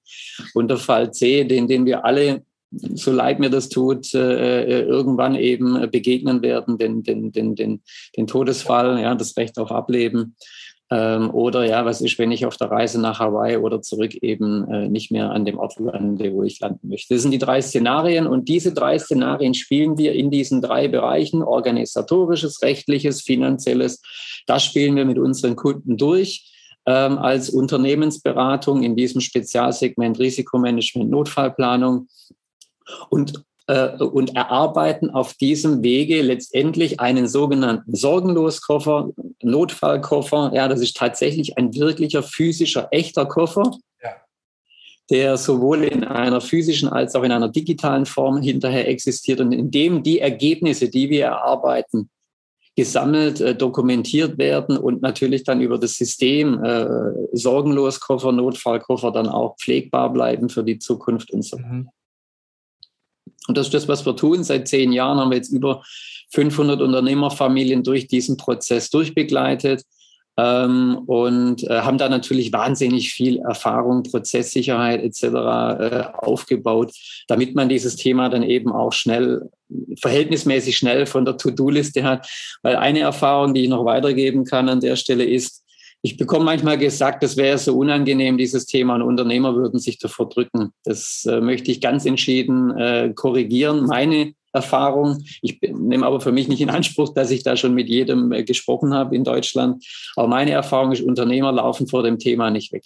Und 0.53 0.67
der 0.67 0.77
Fall 0.77 1.11
C, 1.13 1.45
den, 1.45 1.69
den 1.69 1.85
wir 1.85 2.03
alle 2.03 2.43
so 2.73 3.11
leid 3.11 3.39
mir 3.39 3.49
das 3.49 3.69
tut, 3.69 4.13
äh, 4.13 4.63
äh 4.63 4.81
irgendwann 4.83 5.35
eben 5.35 5.89
begegnen 5.91 6.41
werden, 6.41 6.77
den, 6.77 7.03
den, 7.03 7.31
den, 7.31 7.55
den, 7.55 7.81
den 8.15 8.27
Todesfall, 8.27 8.99
ja, 9.01 9.15
das 9.15 9.35
Recht 9.37 9.57
auf 9.57 9.71
Ableben. 9.71 10.35
Ähm, 10.91 11.33
oder 11.33 11.65
ja, 11.65 11.85
was 11.85 12.01
ist, 12.01 12.19
wenn 12.19 12.33
ich 12.33 12.45
auf 12.45 12.57
der 12.57 12.69
Reise 12.69 12.99
nach 12.99 13.19
Hawaii 13.19 13.55
oder 13.55 13.81
zurück 13.81 14.13
eben 14.15 14.69
äh, 14.69 14.89
nicht 14.89 15.09
mehr 15.09 15.31
an 15.31 15.45
dem 15.45 15.57
Ort 15.57 15.79
lande, 15.79 16.33
wo 16.33 16.43
ich 16.43 16.59
landen 16.59 16.89
möchte. 16.89 17.13
Das 17.13 17.21
sind 17.21 17.31
die 17.31 17.37
drei 17.37 17.61
Szenarien 17.61 18.27
und 18.27 18.49
diese 18.49 18.73
drei 18.73 18.99
Szenarien 18.99 19.53
spielen 19.53 19.97
wir 19.97 20.11
in 20.11 20.29
diesen 20.29 20.61
drei 20.61 20.89
Bereichen, 20.89 21.43
organisatorisches, 21.43 22.61
rechtliches, 22.61 23.21
finanzielles. 23.21 24.01
Das 24.47 24.65
spielen 24.65 24.97
wir 24.97 25.05
mit 25.05 25.17
unseren 25.17 25.55
Kunden 25.55 25.95
durch. 25.95 26.49
Ähm, 26.85 27.19
als 27.19 27.49
Unternehmensberatung 27.49 28.83
in 28.83 28.95
diesem 28.95 29.21
Spezialsegment 29.21 30.19
Risikomanagement, 30.19 31.09
Notfallplanung. 31.09 32.07
Und 33.09 33.45
und 33.99 34.35
erarbeiten 34.35 35.09
auf 35.09 35.33
diesem 35.33 35.83
Wege 35.83 36.21
letztendlich 36.21 36.99
einen 36.99 37.27
sogenannten 37.27 37.95
Sorgenloskoffer, 37.95 39.11
Notfallkoffer. 39.41 40.51
Ja, 40.53 40.67
das 40.67 40.81
ist 40.81 40.97
tatsächlich 40.97 41.57
ein 41.57 41.73
wirklicher 41.73 42.23
physischer, 42.23 42.87
echter 42.91 43.25
Koffer. 43.25 43.63
Ja. 44.03 44.15
der 45.09 45.37
sowohl 45.37 45.83
in 45.83 46.03
einer 46.03 46.41
physischen 46.41 46.89
als 46.89 47.15
auch 47.15 47.23
in 47.23 47.31
einer 47.31 47.49
digitalen 47.49 48.05
Form 48.05 48.41
hinterher 48.41 48.87
existiert 48.87 49.41
und 49.41 49.51
in 49.51 49.69
dem 49.69 50.03
die 50.03 50.19
Ergebnisse, 50.19 50.89
die 50.89 51.09
wir 51.09 51.25
erarbeiten, 51.25 52.09
gesammelt, 52.75 53.41
äh, 53.41 53.55
dokumentiert 53.55 54.37
werden 54.37 54.77
und 54.77 55.01
natürlich 55.01 55.43
dann 55.43 55.61
über 55.61 55.77
das 55.77 55.95
System 55.95 56.63
äh, 56.63 56.85
Sorgenloskoffer, 57.33 58.31
Notfallkoffer 58.31 59.11
dann 59.11 59.27
auch 59.27 59.57
pflegbar 59.57 60.11
bleiben 60.11 60.49
für 60.49 60.63
die 60.63 60.79
Zukunft 60.79 61.31
und 61.31 61.43
so 61.43 61.57
weiter. 61.57 61.67
Mhm. 61.67 61.89
Und 63.51 63.57
das 63.57 63.67
ist 63.67 63.73
das, 63.73 63.89
was 63.89 64.05
wir 64.05 64.15
tun. 64.15 64.45
Seit 64.45 64.69
zehn 64.69 64.93
Jahren 64.93 65.19
haben 65.19 65.29
wir 65.29 65.35
jetzt 65.35 65.51
über 65.51 65.83
500 66.29 66.79
Unternehmerfamilien 66.79 67.83
durch 67.83 68.07
diesen 68.07 68.37
Prozess 68.37 68.89
durchbegleitet 68.89 69.83
ähm, 70.37 70.99
und 71.05 71.63
äh, 71.63 71.81
haben 71.81 71.97
da 71.97 72.07
natürlich 72.07 72.53
wahnsinnig 72.53 73.11
viel 73.11 73.39
Erfahrung, 73.39 74.03
Prozesssicherheit 74.03 75.03
etc. 75.03 75.23
Äh, 75.23 76.03
aufgebaut, 76.13 76.93
damit 77.27 77.55
man 77.55 77.67
dieses 77.67 77.97
Thema 77.97 78.29
dann 78.29 78.43
eben 78.43 78.71
auch 78.71 78.93
schnell, 78.93 79.49
verhältnismäßig 79.99 80.77
schnell 80.77 81.05
von 81.05 81.25
der 81.25 81.35
To-Do-Liste 81.35 82.05
hat. 82.05 82.29
Weil 82.61 82.77
eine 82.77 83.01
Erfahrung, 83.01 83.53
die 83.53 83.63
ich 83.63 83.69
noch 83.69 83.83
weitergeben 83.83 84.45
kann 84.45 84.69
an 84.69 84.79
der 84.79 84.95
Stelle 84.95 85.25
ist, 85.25 85.60
ich 86.03 86.17
bekomme 86.17 86.45
manchmal 86.45 86.77
gesagt, 86.77 87.21
das 87.21 87.37
wäre 87.37 87.57
so 87.57 87.77
unangenehm, 87.77 88.37
dieses 88.37 88.65
Thema, 88.65 88.95
und 88.95 89.03
Unternehmer 89.03 89.55
würden 89.55 89.79
sich 89.79 89.99
davor 89.99 90.29
drücken. 90.29 90.71
Das 90.83 91.25
äh, 91.29 91.41
möchte 91.41 91.71
ich 91.71 91.79
ganz 91.79 92.05
entschieden 92.05 92.71
äh, 92.75 93.13
korrigieren. 93.15 93.85
Meine 93.85 94.33
Erfahrung, 94.51 95.23
ich 95.41 95.61
nehme 95.61 96.05
aber 96.05 96.19
für 96.19 96.31
mich 96.31 96.47
nicht 96.47 96.61
in 96.61 96.69
Anspruch, 96.69 97.13
dass 97.13 97.31
ich 97.31 97.43
da 97.43 97.55
schon 97.55 97.73
mit 97.75 97.87
jedem 97.87 98.31
äh, 98.31 98.43
gesprochen 98.43 98.93
habe 98.93 99.15
in 99.15 99.23
Deutschland. 99.23 99.85
Aber 100.15 100.27
meine 100.27 100.51
Erfahrung 100.51 100.91
ist, 100.91 101.01
Unternehmer 101.01 101.51
laufen 101.51 101.87
vor 101.87 102.03
dem 102.03 102.17
Thema 102.17 102.49
nicht 102.49 102.73
weg. 102.73 102.83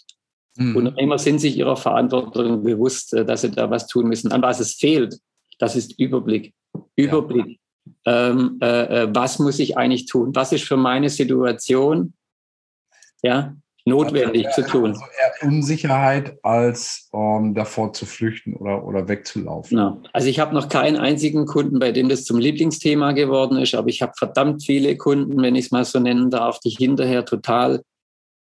Mhm. 0.57 0.75
Unternehmer 0.75 1.17
sind 1.17 1.39
sich 1.39 1.57
ihrer 1.57 1.77
Verantwortung 1.77 2.63
bewusst, 2.63 3.13
äh, 3.13 3.25
dass 3.25 3.41
sie 3.41 3.51
da 3.51 3.69
was 3.69 3.87
tun 3.87 4.07
müssen. 4.07 4.31
An 4.33 4.41
was 4.41 4.59
es 4.59 4.73
fehlt, 4.73 5.17
das 5.57 5.77
ist 5.77 5.97
Überblick. 5.97 6.53
Überblick. 6.97 7.59
Ja. 8.05 8.29
Ähm, 8.29 8.57
äh, 8.61 9.03
äh, 9.03 9.07
was 9.13 9.39
muss 9.39 9.59
ich 9.59 9.77
eigentlich 9.77 10.05
tun? 10.05 10.35
Was 10.35 10.51
ist 10.51 10.65
für 10.65 10.77
meine 10.77 11.09
Situation 11.09 12.13
ja, 13.25 13.55
notwendig 13.85 14.47
also, 14.47 14.61
zu 14.61 14.67
tun. 14.67 14.91
Also 14.91 15.01
eher 15.01 15.47
Unsicherheit 15.47 16.37
als 16.43 17.09
ähm, 17.13 17.53
davor 17.55 17.93
zu 17.93 18.05
flüchten 18.05 18.55
oder, 18.55 18.85
oder 18.85 19.07
wegzulaufen. 19.07 19.77
Ja. 19.77 19.97
Also 20.13 20.27
ich 20.27 20.39
habe 20.39 20.53
noch 20.53 20.69
keinen 20.69 20.97
einzigen 20.97 21.45
Kunden, 21.45 21.79
bei 21.79 21.91
dem 21.91 22.07
das 22.07 22.23
zum 22.23 22.37
Lieblingsthema 22.37 23.13
geworden 23.13 23.57
ist, 23.57 23.73
aber 23.75 23.89
ich 23.89 24.01
habe 24.01 24.13
verdammt 24.17 24.63
viele 24.63 24.95
Kunden, 24.97 25.41
wenn 25.41 25.55
ich 25.55 25.65
es 25.65 25.71
mal 25.71 25.85
so 25.85 25.99
nennen 25.99 26.29
darf, 26.29 26.59
die 26.59 26.69
hinterher 26.69 27.25
total 27.25 27.81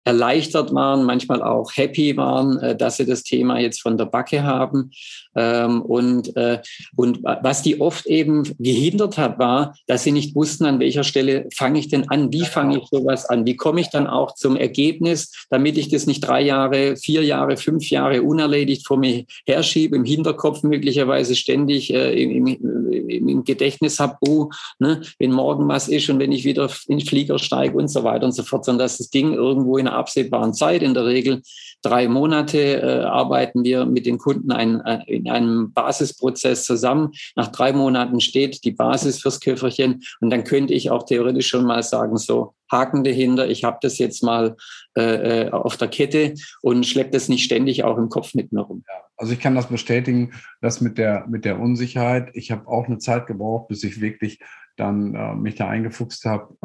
erleichtert 0.04 0.74
waren, 0.74 1.04
manchmal 1.04 1.42
auch 1.42 1.72
happy 1.76 2.16
waren, 2.18 2.60
äh, 2.60 2.76
dass 2.76 2.98
sie 2.98 3.06
das 3.06 3.24
Thema 3.24 3.60
jetzt 3.60 3.82
von 3.82 3.98
der 3.98 4.06
Backe 4.06 4.44
haben. 4.44 4.92
Ähm, 5.36 5.82
und, 5.82 6.36
äh, 6.36 6.62
und 6.96 7.24
was 7.24 7.62
die 7.62 7.82
oft 7.82 8.06
eben 8.06 8.44
gehindert 8.60 9.18
hat, 9.18 9.40
war, 9.40 9.76
dass 9.88 10.04
sie 10.04 10.12
nicht 10.12 10.36
wussten, 10.36 10.66
an 10.66 10.80
welcher 10.80 11.04
Stelle 11.04 11.48
fange 11.56 11.80
ich 11.80 11.88
denn 11.88 12.10
an, 12.10 12.32
wie 12.32 12.46
fange 12.46 12.78
ich 12.78 12.88
sowas 12.90 13.26
an, 13.26 13.46
wie 13.46 13.56
komme 13.56 13.82
ich 13.82 13.90
dann 13.90 14.08
auch 14.08 14.36
zum 14.36 14.56
Ergebnis, 14.56 15.32
damit 15.50 15.78
ich 15.78 15.90
das 15.90 16.06
nicht 16.06 16.22
drei 16.22 16.42
Jahre, 16.42 16.96
vier 16.98 17.24
Jahre, 17.24 17.58
fünf 17.58 17.90
Jahre 17.90 18.22
unerledigt 18.22 18.86
vor 18.86 18.98
mir 18.98 19.26
herschiebe, 19.48 19.96
im 19.96 20.06
Hinterkopf 20.06 20.64
möglicherweise 20.64 21.36
ständig 21.36 21.94
äh, 21.94 22.22
im, 22.22 22.46
im 22.48 23.44
Gedächtnis 23.44 24.00
habe, 24.00 24.18
oh, 24.22 24.50
ne, 24.80 25.02
wenn 25.20 25.32
morgen 25.32 25.68
was 25.68 25.88
ist 25.88 26.10
und 26.10 26.20
wenn 26.20 26.32
ich 26.32 26.46
wieder 26.46 26.70
in 26.88 27.00
den 27.00 27.08
Flieger 27.08 27.40
steige 27.40 27.78
und 27.78 27.88
so 27.88 28.04
weiter 28.04 28.26
und 28.26 28.34
so 28.34 28.44
fort, 28.44 28.66
sondern 28.66 28.86
dass 28.86 28.98
das 28.98 29.10
Ding 29.10 29.34
irgendwo 29.34 29.78
in 29.78 29.88
einer 29.94 30.00
absehbaren 30.00 30.54
Zeit, 30.54 30.82
in 30.82 30.94
der 30.94 31.06
Regel 31.06 31.42
drei 31.82 32.08
Monate, 32.08 32.82
äh, 32.82 33.04
arbeiten 33.04 33.64
wir 33.64 33.86
mit 33.86 34.06
den 34.06 34.18
Kunden 34.18 34.52
ein, 34.52 34.82
äh, 34.82 35.00
in 35.08 35.30
einem 35.30 35.74
Basisprozess 35.74 36.64
zusammen. 36.64 37.12
Nach 37.36 37.50
drei 37.50 37.74
Monaten 37.74 38.22
steht 38.22 38.64
die 38.64 38.72
Basis 38.72 39.22
fürs 39.22 39.40
Köfferchen 39.40 40.04
und 40.22 40.30
dann 40.30 40.44
könnte 40.44 40.74
ich 40.74 40.92
auch 40.92 41.04
theoretisch 41.04 41.48
schon 41.48 41.66
mal 41.66 41.84
sagen, 41.84 42.18
so, 42.18 42.54
Haken 42.72 43.04
dahinter, 43.04 43.48
ich 43.48 43.64
habe 43.64 43.78
das 43.82 44.00
jetzt 44.00 44.24
mal 44.24 44.56
äh, 44.98 45.46
äh, 45.46 45.50
auf 45.52 45.78
der 45.78 45.90
Kette 45.90 46.34
und 46.62 46.86
schleppe 46.86 47.12
das 47.12 47.30
nicht 47.30 47.44
ständig 47.44 47.84
auch 47.84 47.98
im 47.98 48.10
Kopf 48.10 48.34
mit 48.34 48.52
mir 48.52 48.62
rum. 48.62 48.84
Ja, 48.88 48.96
also 49.18 49.34
ich 49.34 49.40
kann 49.40 49.54
das 49.54 49.68
bestätigen, 49.68 50.32
dass 50.60 50.82
mit 50.82 50.98
der, 50.98 51.28
mit 51.28 51.46
der 51.46 51.60
Unsicherheit, 51.60 52.32
ich 52.34 52.52
habe 52.52 52.68
auch 52.68 52.88
eine 52.88 52.98
Zeit 52.98 53.28
gebraucht, 53.28 53.68
bis 53.68 53.84
ich 53.84 54.02
wirklich 54.02 54.40
dann 54.76 55.16
äh, 55.16 55.36
mich 55.36 55.56
da 55.56 55.70
eingefuchst 55.70 56.26
habe, 56.26 56.56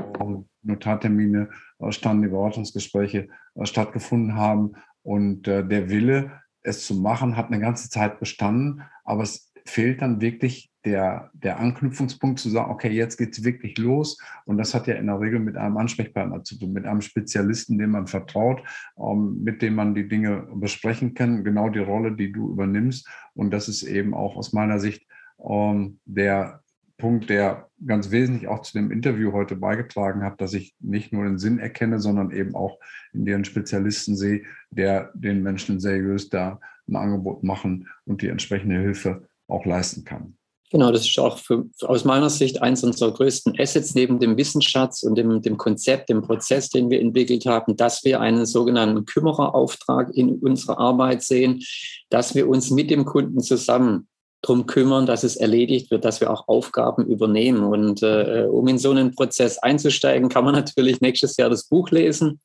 Notartermine 0.62 1.50
äh, 1.78 1.92
standen, 1.92 2.22
die 2.22 2.28
Beratungsgespräche 2.28 3.28
äh, 3.54 3.66
stattgefunden 3.66 4.34
haben 4.34 4.72
und 5.02 5.48
äh, 5.48 5.66
der 5.66 5.90
Wille, 5.90 6.32
es 6.62 6.86
zu 6.86 6.94
machen, 6.94 7.36
hat 7.36 7.46
eine 7.46 7.60
ganze 7.60 7.88
Zeit 7.88 8.18
bestanden, 8.20 8.82
aber 9.04 9.22
es 9.22 9.52
fehlt 9.64 10.02
dann 10.02 10.20
wirklich 10.20 10.70
der, 10.84 11.30
der 11.34 11.60
Anknüpfungspunkt 11.60 12.38
zu 12.38 12.48
sagen, 12.48 12.70
okay, 12.70 12.90
jetzt 12.90 13.16
geht 13.16 13.36
es 13.36 13.44
wirklich 13.44 13.76
los. 13.78 14.18
Und 14.46 14.58
das 14.58 14.74
hat 14.74 14.86
ja 14.86 14.94
in 14.94 15.06
der 15.06 15.20
Regel 15.20 15.40
mit 15.40 15.56
einem 15.56 15.76
Ansprechpartner 15.76 16.42
zu 16.44 16.58
tun, 16.58 16.72
mit 16.72 16.86
einem 16.86 17.02
Spezialisten, 17.02 17.78
dem 17.78 17.90
man 17.90 18.06
vertraut, 18.06 18.62
ähm, 18.98 19.42
mit 19.42 19.60
dem 19.60 19.74
man 19.74 19.94
die 19.94 20.08
Dinge 20.08 20.46
besprechen 20.54 21.14
kann, 21.14 21.44
genau 21.44 21.68
die 21.68 21.80
Rolle, 21.80 22.12
die 22.12 22.32
du 22.32 22.50
übernimmst. 22.50 23.08
Und 23.34 23.50
das 23.50 23.68
ist 23.68 23.82
eben 23.82 24.14
auch 24.14 24.36
aus 24.36 24.52
meiner 24.52 24.80
Sicht 24.80 25.06
ähm, 25.46 26.00
der 26.04 26.62
Punkt, 26.98 27.30
der 27.30 27.70
ganz 27.86 28.10
wesentlich 28.10 28.48
auch 28.48 28.62
zu 28.62 28.72
dem 28.72 28.90
Interview 28.90 29.32
heute 29.32 29.54
beigetragen 29.54 30.24
hat, 30.24 30.40
dass 30.40 30.52
ich 30.52 30.74
nicht 30.80 31.12
nur 31.12 31.24
den 31.24 31.38
Sinn 31.38 31.60
erkenne, 31.60 32.00
sondern 32.00 32.32
eben 32.32 32.54
auch 32.56 32.78
in 33.12 33.24
deren 33.24 33.44
Spezialisten 33.44 34.16
sehe, 34.16 34.42
der 34.70 35.12
den 35.14 35.42
Menschen 35.42 35.78
seriös 35.78 36.28
da 36.28 36.60
ein 36.88 36.96
Angebot 36.96 37.44
machen 37.44 37.88
und 38.04 38.20
die 38.20 38.28
entsprechende 38.28 38.80
Hilfe 38.80 39.28
auch 39.46 39.64
leisten 39.64 40.04
kann. 40.04 40.34
Genau, 40.70 40.92
das 40.92 41.06
ist 41.06 41.18
auch 41.18 41.38
für, 41.38 41.64
aus 41.82 42.04
meiner 42.04 42.28
Sicht 42.28 42.60
eins 42.60 42.84
unserer 42.84 43.12
größten 43.12 43.58
Assets 43.58 43.94
neben 43.94 44.18
dem 44.18 44.36
Wissensschatz 44.36 45.02
und 45.02 45.14
dem, 45.14 45.40
dem 45.40 45.56
Konzept, 45.56 46.10
dem 46.10 46.20
Prozess, 46.20 46.68
den 46.68 46.90
wir 46.90 47.00
entwickelt 47.00 47.46
haben, 47.46 47.76
dass 47.76 48.04
wir 48.04 48.20
einen 48.20 48.44
sogenannten 48.44 49.06
Kümmererauftrag 49.06 50.14
in 50.14 50.38
unserer 50.40 50.78
Arbeit 50.78 51.22
sehen, 51.22 51.62
dass 52.10 52.34
wir 52.34 52.48
uns 52.48 52.70
mit 52.70 52.90
dem 52.90 53.06
Kunden 53.06 53.40
zusammen 53.40 54.08
drum 54.42 54.66
kümmern, 54.66 55.06
dass 55.06 55.24
es 55.24 55.36
erledigt 55.36 55.90
wird, 55.90 56.04
dass 56.04 56.20
wir 56.20 56.30
auch 56.30 56.46
Aufgaben 56.48 57.06
übernehmen. 57.06 57.64
Und 57.64 58.02
äh, 58.02 58.46
um 58.50 58.68
in 58.68 58.78
so 58.78 58.90
einen 58.90 59.14
Prozess 59.14 59.58
einzusteigen, 59.58 60.28
kann 60.28 60.44
man 60.44 60.54
natürlich 60.54 61.00
nächstes 61.00 61.36
Jahr 61.36 61.50
das 61.50 61.64
Buch 61.64 61.90
lesen. 61.90 62.40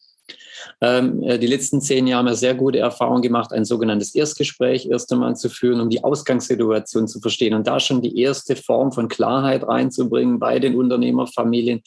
Ähm, 0.82 1.22
äh, 1.24 1.38
die 1.38 1.48
letzten 1.48 1.82
zehn 1.82 2.08
Jahre 2.08 2.20
haben 2.20 2.26
wir 2.28 2.36
sehr 2.36 2.56
gute 2.56 2.80
Erfahrungen 2.80 3.22
gemacht, 3.22 3.52
ein 3.52 3.66
sogenanntes 3.66 4.16
Erstgespräch 4.16 4.88
erst 4.88 5.12
einmal 5.12 5.36
zu 5.36 5.50
führen, 5.50 5.82
um 5.82 5.90
die 5.90 6.04
Ausgangssituation 6.04 7.08
zu 7.08 7.20
verstehen 7.20 7.54
und 7.54 7.68
da 7.68 7.80
schon 7.80 8.02
die 8.02 8.18
erste 8.20 8.56
Form 8.56 8.92
von 8.92 9.08
Klarheit 9.08 9.68
reinzubringen 9.68 10.40
bei 10.40 10.60
den 10.60 10.76
Unternehmerfamilien. 10.76 11.82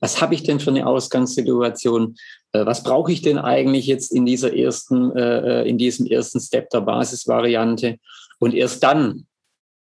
Was 0.00 0.20
habe 0.20 0.34
ich 0.34 0.42
denn 0.42 0.60
für 0.60 0.70
eine 0.70 0.86
Ausgangssituation? 0.86 2.16
Äh, 2.52 2.64
was 2.64 2.82
brauche 2.82 3.12
ich 3.12 3.22
denn 3.22 3.38
eigentlich 3.38 3.86
jetzt 3.86 4.12
in 4.12 4.24
dieser 4.24 4.56
ersten, 4.56 5.14
äh, 5.16 5.64
in 5.64 5.78
diesem 5.78 6.06
ersten 6.06 6.40
Step 6.40 6.70
der 6.70 6.80
Basisvariante? 6.80 7.98
Und 8.38 8.54
erst 8.54 8.82
dann 8.82 9.26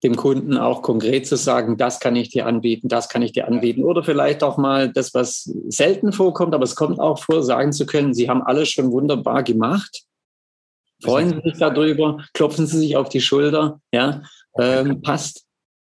dem 0.04 0.14
Kunden 0.16 0.56
auch 0.58 0.82
konkret 0.82 1.26
zu 1.26 1.36
sagen, 1.36 1.78
das 1.78 1.98
kann 1.98 2.14
ich 2.14 2.28
dir 2.28 2.46
anbieten, 2.46 2.88
das 2.88 3.08
kann 3.08 3.22
ich 3.22 3.32
dir 3.32 3.48
anbieten. 3.48 3.82
Oder 3.82 4.04
vielleicht 4.04 4.42
auch 4.44 4.58
mal 4.58 4.92
das, 4.92 5.14
was 5.14 5.50
selten 5.68 6.12
vorkommt, 6.12 6.54
aber 6.54 6.64
es 6.64 6.76
kommt 6.76 7.00
auch 7.00 7.18
vor, 7.18 7.42
sagen 7.42 7.72
zu 7.72 7.86
können, 7.86 8.12
Sie 8.12 8.28
haben 8.28 8.42
alles 8.42 8.68
schon 8.68 8.92
wunderbar 8.92 9.42
gemacht. 9.42 10.04
Freuen 11.02 11.30
Sie 11.30 11.40
sich 11.48 11.58
darüber, 11.58 12.18
klopfen 12.34 12.66
Sie 12.66 12.78
sich 12.78 12.96
auf 12.96 13.08
die 13.08 13.22
Schulter, 13.22 13.80
ja, 13.92 14.22
ähm, 14.58 15.00
passt. 15.00 15.46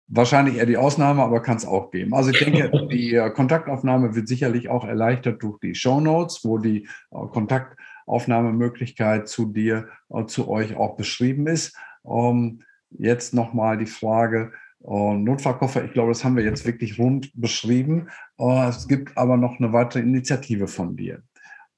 Wahrscheinlich 0.07 0.57
eher 0.57 0.65
die 0.65 0.75
Ausnahme, 0.75 1.23
aber 1.23 1.41
kann 1.41 1.55
es 1.55 1.65
auch 1.65 1.89
geben. 1.89 2.13
Also 2.13 2.31
ich 2.31 2.39
denke, 2.39 2.69
die 2.91 3.15
äh, 3.15 3.29
Kontaktaufnahme 3.29 4.13
wird 4.13 4.27
sicherlich 4.27 4.67
auch 4.67 4.83
erleichtert 4.83 5.41
durch 5.41 5.57
die 5.59 5.73
Show 5.73 6.01
Notes, 6.01 6.41
wo 6.43 6.57
die 6.57 6.85
äh, 7.11 7.27
Kontaktaufnahmemöglichkeit 7.31 9.29
zu 9.29 9.45
dir, 9.45 9.87
äh, 10.09 10.25
zu 10.25 10.49
euch 10.49 10.75
auch 10.75 10.97
beschrieben 10.97 11.47
ist. 11.47 11.77
Ähm, 12.05 12.59
jetzt 12.97 13.33
nochmal 13.33 13.77
die 13.77 13.85
Frage, 13.85 14.51
äh, 14.83 15.13
Notfallkoffer, 15.15 15.83
ich 15.85 15.93
glaube, 15.93 16.11
das 16.11 16.23
haben 16.23 16.35
wir 16.35 16.43
jetzt 16.43 16.65
wirklich 16.65 16.97
rund 16.99 17.31
beschrieben. 17.35 18.07
Äh, 18.39 18.69
es 18.69 18.87
gibt 18.87 19.17
aber 19.17 19.37
noch 19.37 19.59
eine 19.59 19.73
weitere 19.73 20.01
Initiative 20.01 20.67
von 20.67 20.95
dir. 20.95 21.21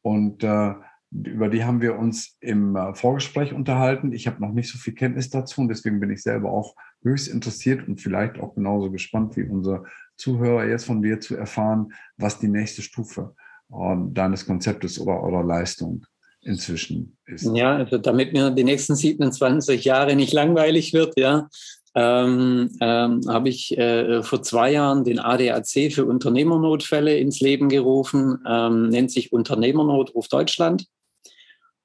Und 0.01 0.43
äh, 0.43 0.73
über 1.11 1.49
die 1.49 1.63
haben 1.63 1.81
wir 1.81 1.97
uns 1.99 2.37
im 2.39 2.75
Vorgespräch 2.95 3.53
unterhalten. 3.53 4.13
Ich 4.13 4.25
habe 4.25 4.41
noch 4.41 4.51
nicht 4.51 4.71
so 4.71 4.79
viel 4.79 4.95
Kenntnis 4.95 5.29
dazu 5.29 5.61
und 5.61 5.67
deswegen 5.67 5.99
bin 5.99 6.09
ich 6.09 6.23
selber 6.23 6.51
auch 6.51 6.75
höchst 7.03 7.27
interessiert 7.27 7.87
und 7.87 8.01
vielleicht 8.01 8.39
auch 8.39 8.55
genauso 8.55 8.89
gespannt 8.89 9.37
wie 9.37 9.43
unsere 9.43 9.83
Zuhörer 10.15 10.65
jetzt 10.65 10.85
von 10.85 11.03
dir 11.03 11.19
zu 11.19 11.35
erfahren, 11.35 11.93
was 12.17 12.39
die 12.39 12.47
nächste 12.47 12.81
Stufe 12.81 13.35
deines 13.69 14.47
Konzeptes 14.47 14.99
oder 14.99 15.21
eurer 15.21 15.43
Leistung 15.43 16.03
inzwischen 16.43 17.17
ist. 17.25 17.49
Ja, 17.53 17.77
also 17.77 17.97
damit 17.97 18.33
mir 18.33 18.51
die 18.51 18.63
nächsten 18.63 18.95
27 18.95 19.83
Jahre 19.83 20.15
nicht 20.15 20.33
langweilig 20.33 20.93
wird, 20.93 21.17
ja, 21.17 21.49
ähm, 21.95 22.71
ähm, 22.81 23.21
habe 23.27 23.49
ich 23.49 23.77
äh, 23.77 24.23
vor 24.23 24.41
zwei 24.41 24.71
Jahren 24.71 25.03
den 25.03 25.19
ADAC 25.19 25.91
für 25.91 26.05
Unternehmernotfälle 26.05 27.17
ins 27.17 27.39
Leben 27.39 27.69
gerufen, 27.69 28.39
ähm, 28.47 28.89
nennt 28.89 29.11
sich 29.11 29.31
Unternehmernotruf 29.31 30.27
Deutschland 30.27 30.87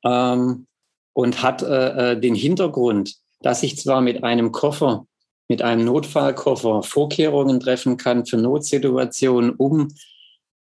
ähm, 0.05 0.67
und 1.13 1.43
hat 1.43 1.63
äh, 1.63 2.13
äh, 2.13 2.21
den 2.21 2.35
Hintergrund, 2.35 3.17
dass 3.43 3.63
ich 3.63 3.79
zwar 3.79 4.01
mit 4.01 4.25
einem 4.25 4.51
Koffer, 4.51 5.07
mit 5.47 5.61
einem 5.61 5.85
Notfallkoffer 5.85 6.83
Vorkehrungen 6.83 7.61
treffen 7.61 7.99
kann 7.99 8.25
für 8.25 8.39
Notsituationen, 8.39 9.51
um 9.51 9.89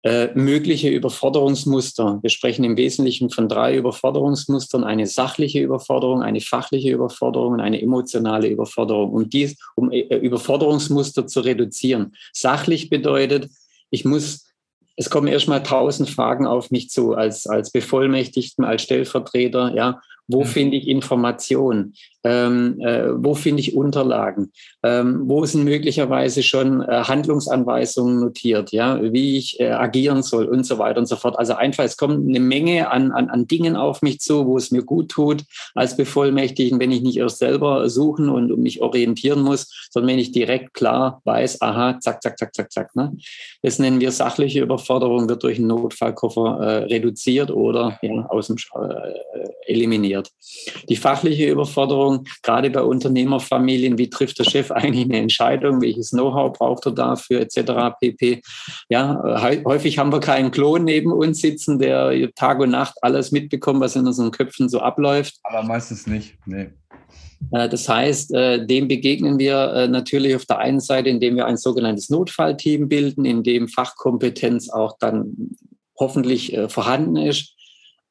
äh, 0.05 0.29
mögliche 0.35 0.89
Überforderungsmuster. 0.91 2.21
Wir 2.23 2.31
sprechen 2.31 2.65
im 2.65 2.77
Wesentlichen 2.77 3.31
von 3.31 3.49
drei 3.49 3.77
Überforderungsmustern. 3.77 4.85
Eine 4.85 5.07
sachliche 5.07 5.61
Überforderung, 5.61 6.23
eine 6.23 6.41
fachliche 6.41 6.93
Überforderung 6.93 7.55
und 7.55 7.61
eine 7.61 7.83
emotionale 7.83 8.49
Überforderung. 8.49 9.11
Um, 9.13 9.29
dies, 9.29 9.57
um 9.75 9.91
äh, 9.91 10.03
Überforderungsmuster 10.17 11.27
zu 11.27 11.41
reduzieren. 11.41 12.15
Sachlich 12.33 12.91
bedeutet, 12.91 13.51
ich 13.91 14.05
muss 14.05 14.45
es 15.01 15.11
kommen 15.11 15.29
erstmal 15.29 15.63
tausend 15.63 16.11
Fragen 16.11 16.45
auf 16.45 16.73
mich 16.73 16.91
zu 16.91 17.15
als, 17.15 17.47
als 17.47 17.71
Bevollmächtigten, 17.71 18.65
als 18.65 18.83
Stellvertreter. 18.83 19.73
Ja, 19.73 20.01
wo 20.29 20.41
mhm. 20.41 20.47
finde 20.47 20.77
ich 20.77 20.87
Informationen? 20.87 21.95
Ähm, 22.25 22.81
äh, 22.81 23.09
wo 23.15 23.35
finde 23.35 23.61
ich 23.61 23.75
Unterlagen? 23.75 24.53
Ähm, 24.83 25.23
wo 25.25 25.47
sind 25.47 25.65
möglicherweise 25.65 26.43
schon 26.43 26.83
äh, 26.83 27.05
Handlungsanweisungen 27.05 28.21
notiert, 28.21 28.71
ja, 28.73 29.01
wie 29.01 29.39
ich 29.39 29.59
äh, 29.61 29.71
agieren 29.71 30.23
soll 30.23 30.45
und 30.47 30.65
so 30.65 30.79
weiter 30.79 31.01
und 31.01 31.07
so 31.07 31.17
fort. 31.17 31.39
Also 31.39 31.55
einfach, 31.55 31.85
es 31.85 31.97
kommt 31.97 32.29
eine 32.29 32.41
Menge 32.41 32.91
an, 32.91 33.13
an, 33.13 33.31
an 33.31 33.47
Dingen 33.47 33.77
auf 33.77 34.03
mich 34.03 34.21
zu, 34.21 34.47
wo 34.47 34.59
es 34.59 34.71
mir 34.71 34.83
gut 34.83 35.11
tut 35.11 35.45
als 35.75 35.97
Bevollmächtigten, 35.97 36.79
wenn 36.79 36.93
ich 36.93 37.01
nicht 37.01 37.17
erst 37.17 37.39
selber 37.39 37.89
suchen 37.89 38.29
und 38.29 38.59
mich 38.59 38.83
orientieren 38.83 39.41
muss, 39.41 39.89
sondern 39.91 40.11
wenn 40.11 40.19
ich 40.19 40.33
direkt 40.33 40.75
klar 40.75 41.23
weiß, 41.25 41.63
aha, 41.63 41.99
zack, 42.01 42.23
zack, 42.23 42.39
zack, 42.39 42.55
zack, 42.55 42.73
zack. 42.73 42.97
Ne? 42.97 43.17
Das 43.63 43.79
nennen 43.79 44.01
wir 44.01 44.13
sachliche 44.13 44.61
Überforderung, 44.61 45.29
wird 45.29 45.43
durch 45.43 45.59
einen 45.59 45.69
Notfallkoffer 45.69 46.59
äh, 46.61 46.77
reduziert 46.85 47.51
oder 47.51 47.99
ja, 48.03 48.27
aus 48.27 48.49
dem, 48.49 48.57
äh, 48.57 49.73
eliminiert. 50.19 50.31
Die 50.89 50.97
fachliche 50.97 51.51
Überforderung 51.51 52.25
gerade 52.43 52.71
bei 52.71 52.83
Unternehmerfamilien, 52.83 53.99
wie 53.99 54.11
trifft 54.11 54.39
der 54.39 54.45
Chef 54.45 54.71
eigentlich 54.71 55.05
eine 55.05 55.19
Entscheidung, 55.19 55.81
welches 55.81 56.11
Know-how 56.11 56.53
braucht 56.53 56.87
er 56.87 56.93
dafür, 56.93 57.41
etc. 57.41 57.97
pp. 58.01 58.43
Ja, 58.89 59.63
häufig 59.65 59.99
haben 59.99 60.13
wir 60.13 60.21
keinen 60.21 60.51
Klon 60.51 60.85
neben 60.85 61.13
uns 61.13 61.41
sitzen, 61.41 61.79
der 61.79 62.33
Tag 62.35 62.61
und 62.61 62.71
Nacht 62.71 62.95
alles 63.03 63.33
mitbekommt, 63.33 63.81
was 63.81 63.97
in 63.97 64.07
unseren 64.07 64.31
Köpfen 64.31 64.69
so 64.69 64.81
abläuft. 64.81 65.37
Aber 65.45 65.63
meistens 65.63 66.07
nicht, 66.07 66.35
nee. 66.47 66.69
Äh, 67.53 67.69
das 67.69 67.89
heißt, 67.89 68.35
äh, 68.35 68.67
dem 68.67 68.89
begegnen 68.89 69.39
wir 69.39 69.73
äh, 69.73 69.89
natürlich 69.89 70.35
auf 70.35 70.45
der 70.45 70.59
einen 70.59 70.81
Seite, 70.81 71.09
indem 71.09 71.37
wir 71.37 71.47
ein 71.47 71.57
sogenanntes 71.57 72.11
Notfallteam 72.11 72.89
bilden, 72.89 73.25
in 73.25 73.43
dem 73.43 73.69
Fachkompetenz 73.69 74.71
auch 74.71 74.97
dann 74.99 75.57
hoffentlich 75.97 76.57
vorhanden 76.69 77.17
ist 77.17 77.58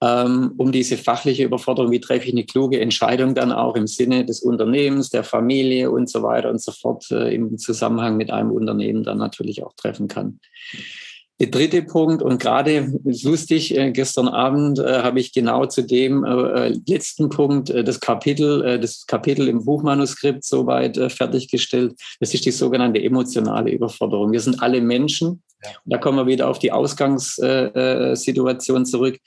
ähm, 0.01 0.53
um 0.57 0.71
diese 0.71 0.97
fachliche 0.97 1.43
Überforderung, 1.43 1.91
wie 1.91 1.99
treffe 1.99 2.27
ich 2.27 2.33
eine 2.33 2.45
kluge 2.45 2.79
Entscheidung 2.79 3.33
dann 3.33 3.51
auch 3.51 3.75
im 3.75 3.87
Sinne 3.87 4.25
des 4.25 4.41
Unternehmens, 4.41 5.09
der 5.09 5.23
Familie 5.23 5.89
und 5.89 6.07
so 6.09 6.21
weiter 6.21 6.51
und 6.51 6.61
so 6.61 6.71
fort 6.71 7.09
äh, 7.09 7.33
im 7.33 7.57
Zusammenhang 7.57 8.15
mit 8.15 8.29
einem 8.29 8.51
Unternehmen 8.51 9.03
dann 9.03 9.17
natürlich 9.17 9.63
auch 9.63 9.73
treffen 9.73 10.07
kann. 10.07 10.39
der 11.39 11.47
dritte 11.47 11.81
Punkt, 11.81 12.21
und 12.21 12.39
gerade 12.39 12.93
lustig, 13.23 13.75
äh, 13.75 13.91
gestern 13.91 14.27
Abend 14.27 14.77
äh, 14.77 15.01
habe 15.01 15.19
ich 15.19 15.33
genau 15.33 15.65
zu 15.65 15.81
dem 15.81 16.23
äh, 16.23 16.67
äh 16.67 16.79
letzten 16.87 17.29
Punkt 17.29 17.71
äh, 17.71 17.83
das 17.83 17.99
Kapitel, 17.99 18.63
äh, 18.63 18.79
das 18.79 19.07
Kapitel 19.07 19.47
im 19.47 19.65
Buchmanuskript 19.65 20.43
soweit 20.43 20.95
fertiggestellt. 21.11 21.95
Das 22.19 22.35
ist 22.35 22.45
die 22.45 22.51
sogenannte 22.51 23.01
emotionale 23.01 23.71
Überforderung. 23.71 24.31
Wir 24.31 24.41
sind 24.41 24.61
alle 24.61 24.79
Menschen. 24.79 25.41
Ja. 25.63 25.71
Da 25.85 25.97
kommen 25.97 26.19
wir 26.19 26.27
wieder 26.27 26.49
auf 26.49 26.59
die 26.59 26.71
Ausgangssituation 26.71 28.85
zurück. 28.85 29.17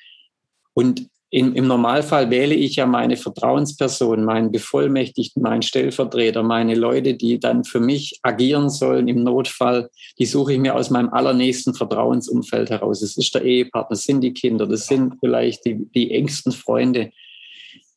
Und 0.81 1.11
in, 1.33 1.55
Im 1.55 1.69
Normalfall 1.69 2.29
wähle 2.31 2.57
ich 2.57 2.75
ja 2.75 2.87
meine 2.87 3.17
Vertrauensperson, 3.17 4.25
meinen 4.25 4.51
Bevollmächtigten, 4.51 5.41
meinen 5.41 5.63
Stellvertreter, 5.63 6.43
meine 6.43 6.75
Leute, 6.75 7.15
die 7.15 7.39
dann 7.39 7.63
für 7.63 7.79
mich 7.79 8.19
agieren 8.25 8.69
sollen 8.69 9.07
im 9.07 9.23
Notfall. 9.23 9.91
Die 10.19 10.27
suche 10.27 10.55
ich 10.55 10.59
mir 10.59 10.75
aus 10.75 10.91
meinem 10.91 11.11
allernächsten 11.11 11.75
Vertrauensumfeld 11.75 12.71
heraus. 12.71 12.99
Das 12.99 13.17
ist 13.17 13.33
der 13.33 13.45
Ehepartner, 13.45 13.95
das 13.95 14.03
sind 14.03 14.23
die 14.23 14.33
Kinder, 14.33 14.67
das 14.67 14.87
sind 14.87 15.15
vielleicht 15.21 15.65
die, 15.67 15.87
die 15.95 16.11
engsten 16.11 16.51
Freunde. 16.51 17.13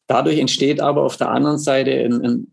Dadurch 0.05 0.37
entsteht 0.37 0.79
aber 0.79 1.01
auf 1.01 1.17
der 1.17 1.31
anderen 1.31 1.57
Seite 1.57 1.91
ein, 1.91 2.23
ein 2.23 2.47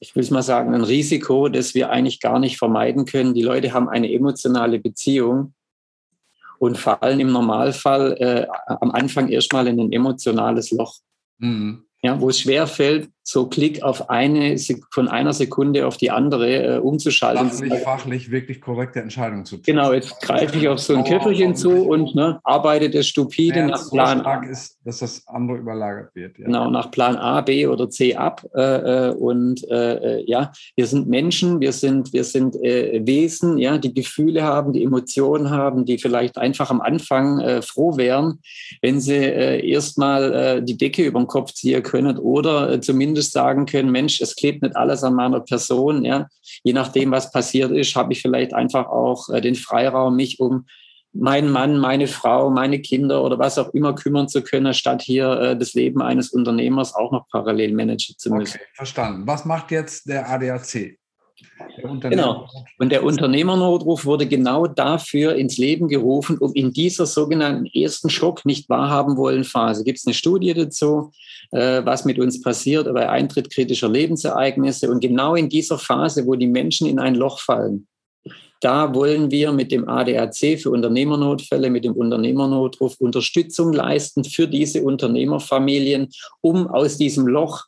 ich 0.00 0.14
will 0.14 0.22
es 0.22 0.30
mal 0.30 0.42
sagen, 0.42 0.74
ein 0.74 0.84
Risiko, 0.84 1.48
das 1.48 1.74
wir 1.74 1.88
eigentlich 1.88 2.20
gar 2.20 2.38
nicht 2.38 2.58
vermeiden 2.58 3.06
können. 3.06 3.32
Die 3.32 3.42
Leute 3.42 3.72
haben 3.72 3.88
eine 3.88 4.12
emotionale 4.12 4.78
Beziehung 4.78 5.54
und 6.58 6.78
fallen 6.78 7.20
im 7.20 7.32
Normalfall 7.32 8.16
äh, 8.18 8.46
am 8.66 8.90
Anfang 8.90 9.28
erstmal 9.28 9.66
in 9.68 9.80
ein 9.80 9.92
emotionales 9.92 10.70
Loch. 10.70 10.94
Mhm. 11.38 11.84
Ja, 12.02 12.20
wo 12.20 12.28
es 12.28 12.40
schwer 12.40 12.66
fällt, 12.66 13.10
so 13.30 13.46
Klick 13.46 13.82
auf 13.82 14.08
eine, 14.08 14.56
von 14.90 15.06
einer 15.06 15.34
Sekunde 15.34 15.86
auf 15.86 15.98
die 15.98 16.10
andere 16.10 16.76
äh, 16.76 16.78
umzuschalten. 16.78 17.50
Fachlich, 17.50 17.82
fachlich 17.82 18.30
wirklich 18.30 18.62
korrekte 18.62 19.02
Entscheidungen 19.02 19.44
zu 19.44 19.56
treffen. 19.56 19.66
Genau, 19.66 19.92
jetzt 19.92 20.18
greife 20.22 20.56
ich 20.56 20.66
auf 20.66 20.78
so 20.78 20.96
ein 20.96 21.04
Köfferchen 21.04 21.54
zu 21.54 21.70
und 21.70 22.14
ne, 22.14 22.40
arbeite 22.42 22.88
das 22.88 23.06
stupide 23.06 23.66
nach 23.66 23.90
Plan 23.90 24.22
A. 24.22 24.42
ist, 24.44 24.78
dass 24.82 25.00
das 25.00 25.28
andere 25.28 25.58
überlagert 25.58 26.14
wird. 26.14 26.38
Ja. 26.38 26.46
Genau, 26.46 26.70
nach 26.70 26.90
Plan 26.90 27.16
A, 27.16 27.42
B 27.42 27.66
oder 27.66 27.90
C 27.90 28.16
ab. 28.16 28.46
Äh, 28.54 28.62
äh 28.62 29.14
und 29.14 29.62
äh, 29.70 30.20
äh, 30.20 30.24
ja, 30.26 30.50
wir 30.74 30.86
sind 30.86 31.06
Menschen, 31.06 31.60
wir 31.60 31.72
sind, 31.72 32.14
wir 32.14 32.24
sind 32.24 32.56
äh, 32.56 33.02
Wesen, 33.04 33.58
ja, 33.58 33.76
die 33.76 33.92
Gefühle 33.92 34.42
haben, 34.42 34.72
die 34.72 34.82
Emotionen 34.82 35.50
haben, 35.50 35.84
die 35.84 35.98
vielleicht 35.98 36.38
einfach 36.38 36.70
am 36.70 36.80
Anfang 36.80 37.60
froh 37.62 37.96
wären, 37.98 38.38
wenn 38.80 39.00
sie 39.00 39.16
erstmal 39.16 40.62
die 40.62 40.76
Decke 40.76 41.04
über 41.04 41.20
den 41.20 41.26
Kopf 41.26 41.52
ziehen 41.52 41.82
können 41.82 42.16
oder 42.16 42.80
zumindest 42.80 43.17
zumindest 43.18 43.32
sagen 43.32 43.66
können, 43.66 43.90
Mensch, 43.90 44.20
es 44.20 44.36
klebt 44.36 44.62
nicht 44.62 44.76
alles 44.76 45.02
an 45.02 45.14
meiner 45.14 45.40
Person. 45.40 46.04
Ja. 46.04 46.28
Je 46.62 46.72
nachdem, 46.72 47.10
was 47.10 47.32
passiert 47.32 47.72
ist, 47.72 47.96
habe 47.96 48.12
ich 48.12 48.22
vielleicht 48.22 48.54
einfach 48.54 48.86
auch 48.86 49.28
äh, 49.30 49.40
den 49.40 49.54
Freiraum, 49.54 50.16
mich 50.16 50.38
um 50.40 50.66
meinen 51.12 51.50
Mann, 51.50 51.78
meine 51.78 52.06
Frau, 52.06 52.50
meine 52.50 52.80
Kinder 52.80 53.24
oder 53.24 53.38
was 53.38 53.58
auch 53.58 53.72
immer 53.74 53.94
kümmern 53.94 54.28
zu 54.28 54.42
können, 54.42 54.74
statt 54.74 55.02
hier 55.02 55.30
äh, 55.30 55.58
das 55.58 55.74
Leben 55.74 56.02
eines 56.02 56.30
Unternehmers 56.30 56.94
auch 56.94 57.12
noch 57.12 57.26
parallel 57.30 57.72
managen 57.74 58.16
zu 58.18 58.30
müssen. 58.30 58.56
Okay, 58.56 58.66
verstanden. 58.74 59.26
Was 59.26 59.44
macht 59.44 59.70
jetzt 59.70 60.08
der 60.08 60.28
ADAC? 60.28 60.97
Genau. 62.00 62.48
Und 62.78 62.90
der 62.90 63.04
Unternehmernotruf 63.04 64.04
wurde 64.04 64.26
genau 64.26 64.66
dafür 64.66 65.34
ins 65.34 65.58
Leben 65.58 65.88
gerufen, 65.88 66.38
um 66.38 66.52
in 66.54 66.72
dieser 66.72 67.06
sogenannten 67.06 67.66
ersten 67.66 68.10
Schock 68.10 68.44
nicht 68.44 68.68
wahrhaben 68.68 69.16
wollen 69.16 69.44
Phase. 69.44 69.84
Gibt 69.84 69.98
es 69.98 70.06
eine 70.06 70.14
Studie 70.14 70.54
dazu, 70.54 71.12
äh, 71.52 71.84
was 71.84 72.04
mit 72.04 72.18
uns 72.18 72.40
passiert 72.40 72.92
bei 72.92 73.08
Eintritt 73.08 73.50
kritischer 73.50 73.88
Lebensereignisse? 73.88 74.90
Und 74.90 75.00
genau 75.00 75.34
in 75.34 75.48
dieser 75.48 75.78
Phase, 75.78 76.26
wo 76.26 76.34
die 76.34 76.46
Menschen 76.46 76.88
in 76.88 76.98
ein 76.98 77.14
Loch 77.14 77.40
fallen, 77.40 77.86
da 78.60 78.92
wollen 78.92 79.30
wir 79.30 79.52
mit 79.52 79.70
dem 79.70 79.88
ADAC 79.88 80.58
für 80.58 80.70
Unternehmernotfälle, 80.70 81.70
mit 81.70 81.84
dem 81.84 81.92
Unternehmernotruf 81.92 82.96
Unterstützung 82.98 83.72
leisten 83.72 84.24
für 84.24 84.48
diese 84.48 84.82
Unternehmerfamilien, 84.82 86.08
um 86.40 86.66
aus 86.66 86.96
diesem 86.96 87.28
Loch 87.28 87.66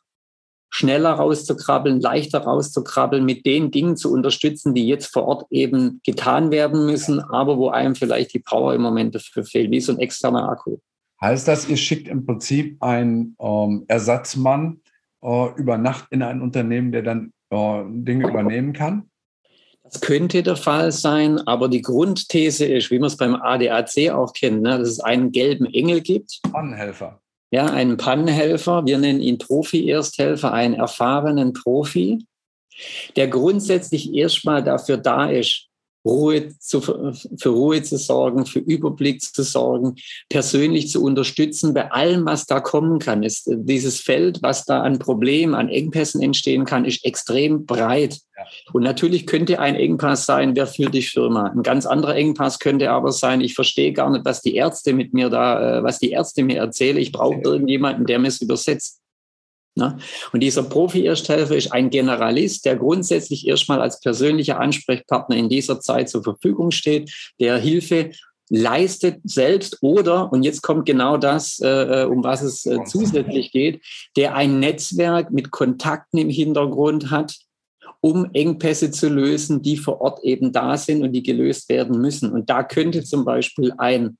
schneller 0.71 1.11
rauszukrabbeln, 1.11 1.99
leichter 1.99 2.39
rauszukrabbeln, 2.39 3.23
mit 3.25 3.45
den 3.45 3.71
Dingen 3.71 3.97
zu 3.97 4.11
unterstützen, 4.11 4.73
die 4.73 4.87
jetzt 4.87 5.07
vor 5.07 5.25
Ort 5.25 5.45
eben 5.51 5.99
getan 6.03 6.49
werden 6.49 6.85
müssen, 6.85 7.19
aber 7.19 7.57
wo 7.57 7.69
einem 7.69 7.93
vielleicht 7.93 8.33
die 8.33 8.39
Power 8.39 8.73
im 8.73 8.81
Moment 8.81 9.13
dafür 9.13 9.43
fehlt, 9.43 9.69
wie 9.69 9.81
so 9.81 9.91
ein 9.91 9.99
externer 9.99 10.49
Akku. 10.49 10.77
Heißt 11.19 11.47
das, 11.47 11.69
ihr 11.69 11.77
schickt 11.77 12.07
im 12.07 12.25
Prinzip 12.25 12.81
einen 12.81 13.35
ähm, 13.39 13.83
Ersatzmann 13.87 14.79
äh, 15.21 15.49
über 15.55 15.77
Nacht 15.77 16.07
in 16.09 16.23
ein 16.23 16.41
Unternehmen, 16.41 16.91
der 16.91 17.03
dann 17.03 17.33
äh, 17.51 17.83
Dinge 17.87 18.29
übernehmen 18.29 18.73
kann? 18.73 19.09
Das 19.83 19.99
könnte 19.99 20.41
der 20.41 20.55
Fall 20.55 20.93
sein, 20.93 21.37
aber 21.39 21.67
die 21.67 21.81
Grundthese 21.81 22.65
ist, 22.65 22.91
wie 22.91 22.99
man 22.99 23.07
es 23.07 23.17
beim 23.17 23.35
ADAC 23.35 24.11
auch 24.11 24.31
kennt, 24.31 24.61
ne, 24.61 24.79
dass 24.79 24.87
es 24.87 24.99
einen 25.01 25.33
gelben 25.33 25.65
Engel 25.65 25.99
gibt. 25.99 26.39
Pannenhelfer 26.49 27.19
ja, 27.51 27.65
einen 27.65 27.97
Pannenhelfer, 27.97 28.85
wir 28.85 28.97
nennen 28.97 29.21
ihn 29.21 29.37
Profi-Ersthelfer, 29.37 30.53
einen 30.53 30.73
erfahrenen 30.73 31.53
Profi, 31.53 32.25
der 33.15 33.27
grundsätzlich 33.27 34.13
erstmal 34.13 34.63
dafür 34.63 34.97
da 34.97 35.29
ist, 35.29 35.67
Ruhe 36.05 36.49
zu, 36.57 36.81
für 36.81 37.49
Ruhe 37.49 37.83
zu 37.83 37.97
sorgen, 37.97 38.45
für 38.45 38.59
Überblick 38.59 39.21
zu 39.21 39.43
sorgen, 39.43 39.95
persönlich 40.29 40.89
zu 40.89 41.03
unterstützen 41.03 41.73
bei 41.73 41.91
allem, 41.91 42.25
was 42.25 42.45
da 42.45 42.59
kommen 42.59 42.99
kann. 42.99 43.23
Ist, 43.23 43.47
dieses 43.47 43.99
Feld, 43.99 44.41
was 44.41 44.65
da 44.65 44.81
an 44.81 44.99
Problemen, 44.99 45.53
an 45.53 45.69
Engpässen 45.69 46.21
entstehen 46.21 46.65
kann, 46.65 46.85
ist 46.85 47.05
extrem 47.05 47.65
breit. 47.65 48.19
Und 48.73 48.83
natürlich 48.83 49.27
könnte 49.27 49.59
ein 49.59 49.75
Engpass 49.75 50.25
sein, 50.25 50.55
wer 50.55 50.67
führt 50.67 50.93
die 50.93 51.03
Firma? 51.03 51.47
Ein 51.47 51.63
ganz 51.63 51.85
anderer 51.85 52.15
Engpass 52.15 52.59
könnte 52.59 52.89
aber 52.89 53.11
sein, 53.11 53.41
ich 53.41 53.53
verstehe 53.53 53.93
gar 53.93 54.09
nicht, 54.09 54.25
was 54.25 54.41
die 54.41 54.55
Ärzte 54.55 54.93
mit 54.93 55.13
mir 55.13 55.29
da, 55.29 55.79
äh, 55.79 55.83
was 55.83 55.99
die 55.99 56.11
Ärzte 56.11 56.43
mir 56.43 56.57
erzählen. 56.57 56.97
Ich 56.97 57.11
brauche 57.11 57.41
irgendjemanden, 57.41 58.05
der 58.05 58.19
mir 58.19 58.29
es 58.29 58.41
übersetzt. 58.41 59.00
Ne? 59.75 59.97
Und 60.33 60.41
dieser 60.41 60.63
Profi-Ersthelfer 60.63 61.55
ist 61.55 61.71
ein 61.71 61.89
Generalist, 61.89 62.65
der 62.65 62.75
grundsätzlich 62.75 63.47
erstmal 63.47 63.81
als 63.81 64.01
persönlicher 64.01 64.59
Ansprechpartner 64.59 65.35
in 65.37 65.49
dieser 65.49 65.79
Zeit 65.79 66.09
zur 66.09 66.23
Verfügung 66.23 66.71
steht, 66.71 67.11
der 67.39 67.57
Hilfe 67.57 68.11
leistet 68.49 69.21
selbst 69.23 69.77
oder, 69.81 70.31
und 70.33 70.43
jetzt 70.43 70.61
kommt 70.61 70.85
genau 70.85 71.15
das, 71.15 71.59
äh, 71.61 72.05
um 72.09 72.21
was 72.21 72.41
es 72.41 72.65
äh, 72.65 72.79
zusätzlich 72.85 73.53
geht, 73.53 73.81
der 74.17 74.35
ein 74.35 74.59
Netzwerk 74.59 75.31
mit 75.31 75.51
Kontakten 75.51 76.17
im 76.17 76.29
Hintergrund 76.29 77.11
hat, 77.11 77.37
um 78.01 78.29
Engpässe 78.33 78.91
zu 78.91 79.07
lösen, 79.07 79.61
die 79.61 79.77
vor 79.77 80.01
Ort 80.01 80.23
eben 80.25 80.51
da 80.51 80.75
sind 80.75 81.01
und 81.01 81.13
die 81.13 81.23
gelöst 81.23 81.69
werden 81.69 82.01
müssen. 82.01 82.29
Und 82.29 82.49
da 82.49 82.63
könnte 82.63 83.05
zum 83.05 83.23
Beispiel 83.23 83.73
ein 83.77 84.17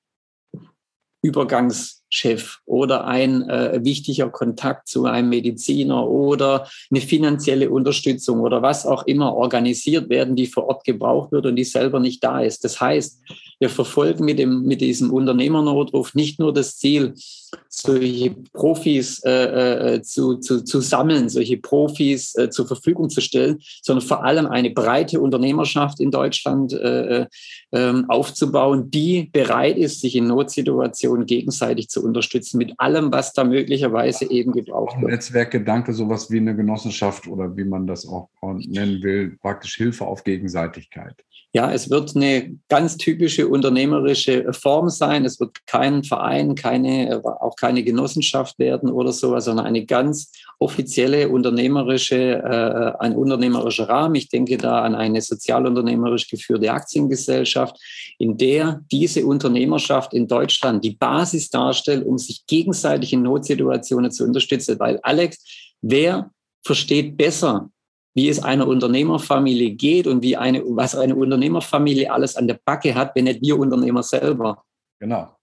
Übergangschef 2.11 2.59
oder 2.65 3.05
ein 3.05 3.49
äh, 3.49 3.79
wichtiger 3.83 4.29
Kontakt 4.29 4.87
zu 4.87 5.05
einem 5.05 5.29
Mediziner 5.29 6.07
oder 6.07 6.67
eine 6.89 7.01
finanzielle 7.01 7.69
Unterstützung 7.69 8.41
oder 8.41 8.61
was 8.61 8.85
auch 8.85 9.03
immer 9.07 9.33
organisiert 9.33 10.09
werden, 10.09 10.35
die 10.35 10.47
vor 10.47 10.67
Ort 10.67 10.83
gebraucht 10.83 11.31
wird 11.31 11.45
und 11.45 11.55
die 11.55 11.63
selber 11.63 11.99
nicht 11.99 12.23
da 12.23 12.41
ist. 12.41 12.63
Das 12.63 12.79
heißt, 12.79 13.21
wir 13.59 13.69
verfolgen 13.69 14.25
mit, 14.25 14.39
dem, 14.39 14.63
mit 14.63 14.81
diesem 14.81 15.11
Unternehmernotruf 15.11 16.13
nicht 16.13 16.39
nur 16.39 16.53
das 16.53 16.77
Ziel, 16.77 17.13
solche 17.69 18.35
Profis 18.53 19.21
äh, 19.23 19.95
äh, 19.95 20.01
zu, 20.01 20.37
zu, 20.37 20.63
zu 20.63 20.81
sammeln, 20.81 21.29
solche 21.29 21.57
Profis 21.57 22.35
äh, 22.35 22.49
zur 22.49 22.67
Verfügung 22.67 23.09
zu 23.09 23.21
stellen, 23.21 23.59
sondern 23.81 24.05
vor 24.05 24.23
allem 24.23 24.45
eine 24.45 24.69
breite 24.69 25.19
Unternehmerschaft 25.21 25.99
in 25.99 26.11
Deutschland 26.11 26.73
äh, 26.73 27.21
äh 27.21 27.25
ähm, 27.73 28.09
aufzubauen, 28.09 28.91
die 28.91 29.29
bereit 29.31 29.77
ist, 29.77 30.01
sich 30.01 30.17
in 30.17 30.27
Notsituationen 30.27 31.25
gegenseitig 31.25 31.87
zu 31.87 32.03
unterstützen 32.03 32.57
mit 32.57 32.73
allem, 32.77 33.13
was 33.13 33.31
da 33.31 33.45
möglicherweise 33.45 34.29
eben 34.29 34.51
gebraucht 34.51 34.99
wird. 34.99 35.11
Netzwerkgedanke, 35.11 35.93
sowas 35.93 36.29
wie 36.29 36.39
eine 36.39 36.53
Genossenschaft 36.53 37.27
oder 37.27 37.55
wie 37.55 37.63
man 37.63 37.87
das 37.87 38.05
auch 38.05 38.27
nennen 38.41 39.01
will, 39.01 39.37
praktisch 39.41 39.75
Hilfe 39.75 40.05
auf 40.05 40.25
Gegenseitigkeit. 40.25 41.23
Ja, 41.53 41.69
es 41.69 41.89
wird 41.89 42.15
eine 42.15 42.57
ganz 42.69 42.95
typische 42.95 43.49
unternehmerische 43.49 44.53
Form 44.53 44.89
sein. 44.89 45.25
Es 45.25 45.37
wird 45.39 45.65
kein 45.65 46.03
Verein, 46.03 46.55
keine, 46.55 47.21
auch 47.41 47.55
keine 47.55 47.83
Genossenschaft 47.83 48.59
werden 48.59 48.91
oder 48.91 49.11
sowas, 49.11 49.45
sondern 49.45 49.65
eine 49.65 49.85
ganz 49.85 50.31
offizielle 50.59 51.29
unternehmerische, 51.29 52.15
äh, 52.15 52.99
ein 52.99 53.15
unternehmerischer 53.15 53.89
Rahmen. 53.89 54.15
Ich 54.15 54.29
denke 54.29 54.57
da 54.57 54.81
an 54.81 54.95
eine 54.95 55.21
sozialunternehmerisch 55.21 56.29
geführte 56.29 56.71
Aktiengesellschaft, 56.71 57.77
in 58.17 58.37
der 58.37 58.81
diese 58.91 59.25
Unternehmerschaft 59.25 60.13
in 60.13 60.27
Deutschland 60.27 60.83
die 60.83 60.95
Basis 60.95 61.49
darstellt, 61.49 62.05
um 62.05 62.17
sich 62.17 62.45
gegenseitig 62.47 63.13
in 63.13 63.23
Notsituationen 63.23 64.11
zu 64.11 64.23
unterstützen. 64.23 64.79
Weil 64.79 64.99
Alex, 65.03 65.37
wer 65.81 66.31
versteht 66.63 67.17
besser 67.17 67.69
wie 68.13 68.29
es 68.29 68.43
einer 68.43 68.67
Unternehmerfamilie 68.67 69.71
geht 69.71 70.07
und 70.07 70.21
wie 70.21 70.35
eine, 70.35 70.63
was 70.65 70.95
eine 70.95 71.15
Unternehmerfamilie 71.15 72.11
alles 72.11 72.35
an 72.35 72.47
der 72.47 72.59
Backe 72.65 72.93
hat, 72.93 73.15
wenn 73.15 73.25
nicht 73.25 73.41
wir 73.41 73.57
Unternehmer 73.57 74.03
selber. 74.03 74.63
Genau. 74.99 75.35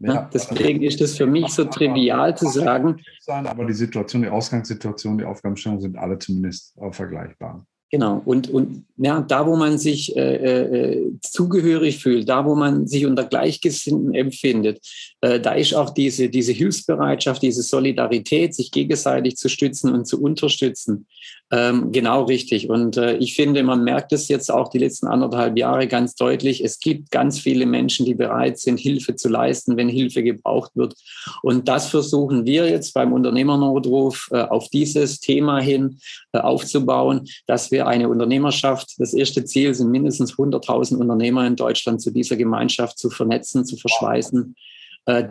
Ja, 0.00 0.28
deswegen 0.32 0.82
ist 0.82 1.00
es 1.00 1.16
für 1.16 1.26
mich 1.26 1.48
so 1.48 1.64
trivial 1.64 2.36
zu 2.36 2.48
sagen. 2.48 3.00
aber 3.26 3.64
die 3.64 3.74
Situation, 3.74 4.22
die 4.22 4.28
Ausgangssituation, 4.28 5.18
die 5.18 5.24
Aufgabenstellung 5.24 5.80
sind 5.80 5.96
alle 5.96 6.18
zumindest 6.18 6.74
vergleichbar. 6.90 7.64
Genau. 7.94 8.20
Und, 8.24 8.50
und 8.50 8.86
ja, 8.96 9.20
da, 9.20 9.46
wo 9.46 9.54
man 9.54 9.78
sich 9.78 10.16
äh, 10.16 10.34
äh, 10.34 11.12
zugehörig 11.20 12.02
fühlt, 12.02 12.28
da, 12.28 12.44
wo 12.44 12.56
man 12.56 12.88
sich 12.88 13.06
unter 13.06 13.22
Gleichgesinnten 13.22 14.12
empfindet, 14.14 14.84
äh, 15.20 15.38
da 15.38 15.52
ist 15.52 15.74
auch 15.74 15.90
diese, 15.90 16.28
diese 16.28 16.50
Hilfsbereitschaft, 16.50 17.40
diese 17.40 17.62
Solidarität, 17.62 18.52
sich 18.52 18.72
gegenseitig 18.72 19.36
zu 19.36 19.48
stützen 19.48 19.92
und 19.92 20.06
zu 20.06 20.20
unterstützen, 20.20 21.06
ähm, 21.50 21.92
genau 21.92 22.24
richtig. 22.24 22.70
Und 22.70 22.96
äh, 22.96 23.16
ich 23.16 23.34
finde, 23.34 23.62
man 23.62 23.84
merkt 23.84 24.12
es 24.12 24.28
jetzt 24.28 24.50
auch 24.50 24.68
die 24.68 24.78
letzten 24.78 25.06
anderthalb 25.06 25.58
Jahre 25.58 25.86
ganz 25.86 26.14
deutlich. 26.14 26.64
Es 26.64 26.78
gibt 26.78 27.10
ganz 27.10 27.38
viele 27.38 27.66
Menschen, 27.66 28.06
die 28.06 28.14
bereit 28.14 28.58
sind, 28.58 28.78
Hilfe 28.78 29.14
zu 29.14 29.28
leisten, 29.28 29.76
wenn 29.76 29.88
Hilfe 29.88 30.22
gebraucht 30.22 30.72
wird. 30.74 30.94
Und 31.42 31.68
das 31.68 31.88
versuchen 31.88 32.46
wir 32.46 32.68
jetzt 32.68 32.94
beim 32.94 33.12
Unternehmernotruf 33.12 34.28
äh, 34.32 34.40
auf 34.40 34.68
dieses 34.70 35.20
Thema 35.20 35.60
hin 35.60 35.98
äh, 36.32 36.38
aufzubauen, 36.38 37.28
dass 37.46 37.70
wir 37.70 37.86
eine 37.86 38.08
Unternehmerschaft, 38.08 38.94
das 38.98 39.12
erste 39.12 39.44
Ziel 39.44 39.74
sind 39.74 39.90
mindestens 39.90 40.34
100.000 40.34 40.96
Unternehmer 40.96 41.46
in 41.46 41.56
Deutschland 41.56 42.00
zu 42.00 42.10
dieser 42.10 42.36
Gemeinschaft 42.36 42.98
zu 42.98 43.10
vernetzen, 43.10 43.66
zu 43.66 43.76
verschweißen, 43.76 44.54
äh, 44.56 44.73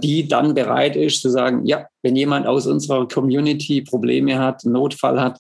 die 0.01 0.27
dann 0.27 0.53
bereit 0.53 0.95
ist 0.95 1.21
zu 1.21 1.29
sagen, 1.29 1.65
ja, 1.65 1.87
wenn 2.03 2.15
jemand 2.15 2.45
aus 2.45 2.67
unserer 2.67 3.07
Community 3.07 3.81
Probleme 3.81 4.37
hat, 4.37 4.65
Notfall 4.65 5.19
hat, 5.19 5.39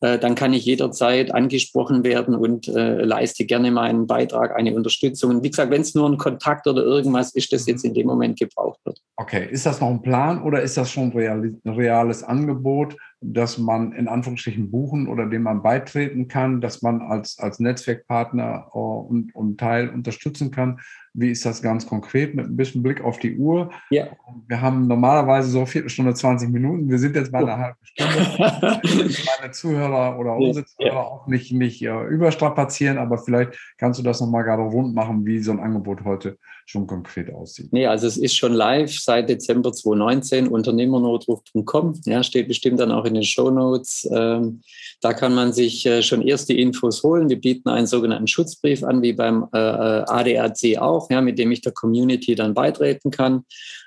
äh, 0.00 0.18
dann 0.18 0.34
kann 0.34 0.52
ich 0.52 0.64
jederzeit 0.64 1.34
angesprochen 1.34 2.04
werden 2.04 2.34
und 2.34 2.68
äh, 2.68 3.02
leiste 3.02 3.44
gerne 3.44 3.70
meinen 3.70 4.06
Beitrag, 4.06 4.56
eine 4.56 4.74
Unterstützung. 4.74 5.30
Und 5.30 5.42
wie 5.42 5.50
gesagt, 5.50 5.70
wenn 5.70 5.82
es 5.82 5.94
nur 5.94 6.08
ein 6.08 6.16
Kontakt 6.16 6.66
oder 6.66 6.82
irgendwas 6.82 7.34
ist, 7.34 7.52
das 7.52 7.66
jetzt 7.66 7.84
in 7.84 7.94
dem 7.94 8.06
Moment 8.06 8.38
gebraucht 8.38 8.78
wird. 8.84 9.00
Okay, 9.16 9.48
ist 9.50 9.66
das 9.66 9.80
noch 9.80 9.90
ein 9.90 10.02
Plan 10.02 10.42
oder 10.42 10.62
ist 10.62 10.76
das 10.76 10.90
schon 10.90 11.12
ein 11.12 11.52
reales 11.66 12.22
Angebot, 12.22 12.96
das 13.20 13.58
man 13.58 13.92
in 13.92 14.06
Anführungsstrichen 14.06 14.70
buchen 14.70 15.08
oder 15.08 15.26
dem 15.26 15.42
man 15.42 15.62
beitreten 15.62 16.28
kann, 16.28 16.60
dass 16.60 16.82
man 16.82 17.02
als, 17.02 17.38
als 17.38 17.58
Netzwerkpartner 17.58 18.68
äh, 18.72 18.78
und, 18.78 19.34
und 19.34 19.58
Teil 19.58 19.88
unterstützen 19.88 20.50
kann? 20.50 20.78
Wie 21.16 21.30
ist 21.30 21.46
das 21.46 21.62
ganz 21.62 21.86
konkret 21.86 22.34
mit 22.34 22.46
ein 22.46 22.56
bisschen 22.56 22.82
Blick 22.82 23.00
auf 23.02 23.20
die 23.20 23.36
Uhr? 23.36 23.70
Ja. 23.90 24.08
Wir 24.48 24.60
haben 24.60 24.88
normalerweise 24.88 25.48
so 25.48 25.64
Viertelstunde, 25.64 26.12
20 26.12 26.50
Minuten. 26.50 26.90
Wir 26.90 26.98
sind 26.98 27.14
jetzt 27.14 27.30
bei 27.30 27.38
einer 27.38 27.56
halben 27.56 27.78
Stunde. 27.82 28.80
Meine 29.40 29.52
Zuhörer 29.52 30.18
oder 30.18 30.36
unsere 30.36 30.66
Zuhörer 30.66 30.94
ja. 30.94 31.00
auch 31.00 31.26
nicht, 31.28 31.52
nicht 31.52 31.86
uh, 31.86 32.02
überstrapazieren, 32.02 32.98
aber 32.98 33.18
vielleicht 33.18 33.56
kannst 33.78 34.00
du 34.00 34.02
das 34.02 34.20
nochmal 34.20 34.42
gerade 34.42 34.62
rund 34.62 34.92
machen, 34.92 35.24
wie 35.24 35.38
so 35.38 35.52
ein 35.52 35.60
Angebot 35.60 36.04
heute 36.04 36.36
schon 36.66 36.86
konkret 36.86 37.32
aussieht. 37.32 37.72
Nee, 37.72 37.86
also 37.86 38.06
es 38.06 38.16
ist 38.16 38.36
schon 38.36 38.54
live 38.54 38.98
seit 38.98 39.28
Dezember 39.28 39.72
2019, 39.72 40.48
unternehmernotruf.com. 40.48 42.00
Ja, 42.06 42.22
steht 42.22 42.48
bestimmt 42.48 42.80
dann 42.80 42.90
auch 42.90 43.04
in 43.04 43.14
den 43.14 43.22
Show 43.22 43.50
Notes. 43.50 44.08
Ähm, 44.10 44.62
da 45.00 45.12
kann 45.12 45.34
man 45.34 45.52
sich 45.52 45.84
äh, 45.86 46.02
schon 46.02 46.22
erste 46.22 46.54
Infos 46.54 47.02
holen. 47.02 47.28
Wir 47.28 47.40
bieten 47.40 47.68
einen 47.68 47.86
sogenannten 47.86 48.26
Schutzbrief 48.26 48.82
an, 48.82 49.02
wie 49.02 49.12
beim 49.12 49.46
äh, 49.54 49.58
äh 49.58 50.04
ADAC 50.06 50.78
auch, 50.78 51.10
ja, 51.10 51.20
mit 51.20 51.38
dem 51.38 51.52
ich 51.52 51.60
der 51.60 51.72
Community 51.72 52.34
dann 52.34 52.54
beitreten 52.54 53.10
kann. 53.10 53.44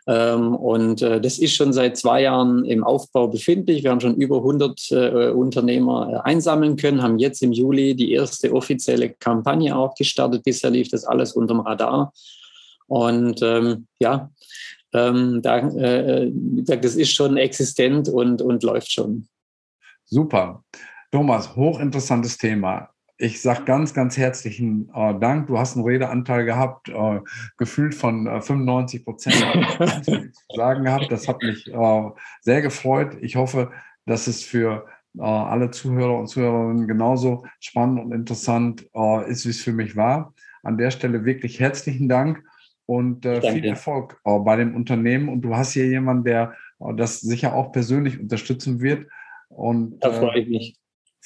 Ähm, 0.07 0.55
und 0.55 1.01
äh, 1.01 1.19
das 1.19 1.37
ist 1.37 1.55
schon 1.55 1.73
seit 1.73 1.97
zwei 1.97 2.21
Jahren 2.21 2.63
im 2.63 2.83
Aufbau 2.83 3.27
befindlich. 3.27 3.83
Wir 3.83 3.91
haben 3.91 3.99
schon 3.99 4.15
über 4.15 4.37
100 4.37 4.91
äh, 4.91 5.29
Unternehmer 5.31 6.23
äh, 6.25 6.29
einsammeln 6.29 6.77
können, 6.77 7.01
haben 7.01 7.19
jetzt 7.19 7.43
im 7.43 7.51
Juli 7.51 7.95
die 7.95 8.13
erste 8.13 8.53
offizielle 8.53 9.09
Kampagne 9.09 9.75
auch 9.75 9.95
gestartet. 9.95 10.43
Bisher 10.43 10.69
lief 10.69 10.89
das 10.89 11.03
alles 11.03 11.33
unterm 11.33 11.59
Radar. 11.59 12.13
Und 12.87 13.41
ähm, 13.41 13.87
ja, 13.99 14.31
ähm, 14.93 15.41
da, 15.41 15.59
äh, 15.59 16.31
das 16.31 16.95
ist 16.95 17.13
schon 17.13 17.37
existent 17.37 18.09
und, 18.09 18.41
und 18.41 18.63
läuft 18.63 18.91
schon. 18.91 19.27
Super. 20.05 20.63
Thomas, 21.11 21.55
hochinteressantes 21.55 22.37
Thema. 22.37 22.89
Ich 23.19 23.41
sage 23.41 23.63
ganz, 23.65 23.93
ganz 23.93 24.15
herzlichen 24.15 24.89
äh, 24.93 25.19
Dank. 25.19 25.47
Du 25.47 25.57
hast 25.57 25.75
einen 25.75 25.85
Redeanteil 25.85 26.45
gehabt, 26.45 26.89
äh, 26.89 27.19
gefühlt 27.57 27.95
von 27.95 28.27
äh, 28.27 28.41
95 28.41 29.03
Prozent 29.03 29.35
zu 30.03 30.29
sagen 30.55 30.83
gehabt. 30.83 31.11
Das 31.11 31.27
hat 31.27 31.41
mich 31.41 31.67
äh, 31.67 32.09
sehr 32.41 32.61
gefreut. 32.61 33.17
Ich 33.21 33.35
hoffe, 33.35 33.71
dass 34.05 34.27
es 34.27 34.43
für 34.43 34.85
äh, 35.17 35.23
alle 35.23 35.71
Zuhörer 35.71 36.19
und 36.19 36.27
Zuhörerinnen 36.27 36.87
genauso 36.87 37.45
spannend 37.59 37.99
und 37.99 38.11
interessant 38.11 38.87
äh, 38.93 39.29
ist, 39.29 39.45
wie 39.45 39.49
es 39.49 39.61
für 39.61 39.73
mich 39.73 39.95
war. 39.95 40.33
An 40.61 40.77
der 40.77 40.91
Stelle 40.91 41.25
wirklich 41.25 41.59
herzlichen 41.59 42.07
Dank 42.07 42.43
und 42.87 43.23
viel 43.25 43.65
Erfolg 43.65 44.19
bei 44.23 44.55
dem 44.55 44.75
Unternehmen. 44.75 45.29
Und 45.29 45.41
du 45.41 45.55
hast 45.55 45.73
hier 45.73 45.85
jemanden, 45.85 46.23
der 46.23 46.55
das 46.95 47.21
sicher 47.21 47.53
auch 47.53 47.71
persönlich 47.71 48.19
unterstützen 48.19 48.81
wird. 48.81 49.07
Und, 49.49 50.03
da 50.03 50.11
freue 50.11 50.39
ich 50.39 50.47
mich 50.47 50.77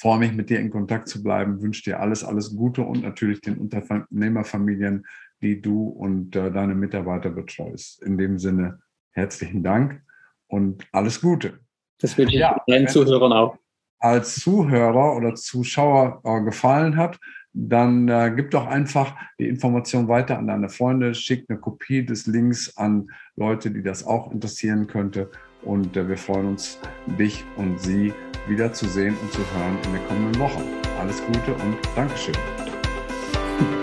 freue 0.02 0.18
mich, 0.18 0.32
mit 0.32 0.50
dir 0.50 0.58
in 0.58 0.70
Kontakt 0.70 1.08
zu 1.08 1.22
bleiben, 1.22 1.62
wünsche 1.62 1.84
dir 1.84 2.00
alles, 2.00 2.24
alles 2.24 2.56
Gute 2.56 2.82
und 2.82 3.02
natürlich 3.02 3.40
den 3.40 3.58
Unternehmerfamilien, 3.58 5.06
die 5.40 5.62
du 5.62 5.86
und 5.86 6.34
äh, 6.34 6.50
deine 6.50 6.74
Mitarbeiter 6.74 7.30
betreust. 7.30 8.02
In 8.02 8.18
dem 8.18 8.36
Sinne 8.40 8.80
herzlichen 9.12 9.62
Dank 9.62 10.02
und 10.48 10.84
alles 10.90 11.20
Gute. 11.20 11.60
Das 12.00 12.18
wünsche 12.18 12.34
ich 12.34 12.40
ja, 12.40 12.60
deinen 12.66 12.88
Zuhörern 12.88 13.32
auch. 13.32 13.56
Als 14.00 14.34
Zuhörer 14.40 15.16
oder 15.16 15.36
Zuschauer 15.36 16.20
äh, 16.24 16.42
gefallen 16.42 16.96
hat, 16.96 17.20
dann 17.54 18.08
äh, 18.08 18.32
gib 18.34 18.50
doch 18.50 18.66
einfach 18.66 19.14
die 19.38 19.48
Information 19.48 20.08
weiter 20.08 20.38
an 20.38 20.46
deine 20.46 20.68
Freunde, 20.68 21.14
schick 21.14 21.46
eine 21.48 21.58
Kopie 21.58 22.04
des 22.04 22.26
Links 22.26 22.76
an 22.76 23.10
Leute, 23.36 23.70
die 23.70 23.82
das 23.82 24.06
auch 24.06 24.32
interessieren 24.32 24.86
könnte. 24.86 25.30
Und 25.62 25.96
äh, 25.96 26.08
wir 26.08 26.16
freuen 26.16 26.48
uns, 26.48 26.80
dich 27.18 27.44
und 27.56 27.78
sie 27.80 28.12
wiederzusehen 28.48 29.16
und 29.22 29.32
zu 29.32 29.40
hören 29.54 29.78
in 29.84 29.92
den 29.92 30.06
kommenden 30.06 30.40
Wochen. 30.40 30.62
Alles 30.98 31.22
Gute 31.26 31.54
und 31.54 31.76
Dankeschön. 31.94 32.34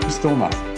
Bis 0.04 0.20
Thomas. 0.20 0.69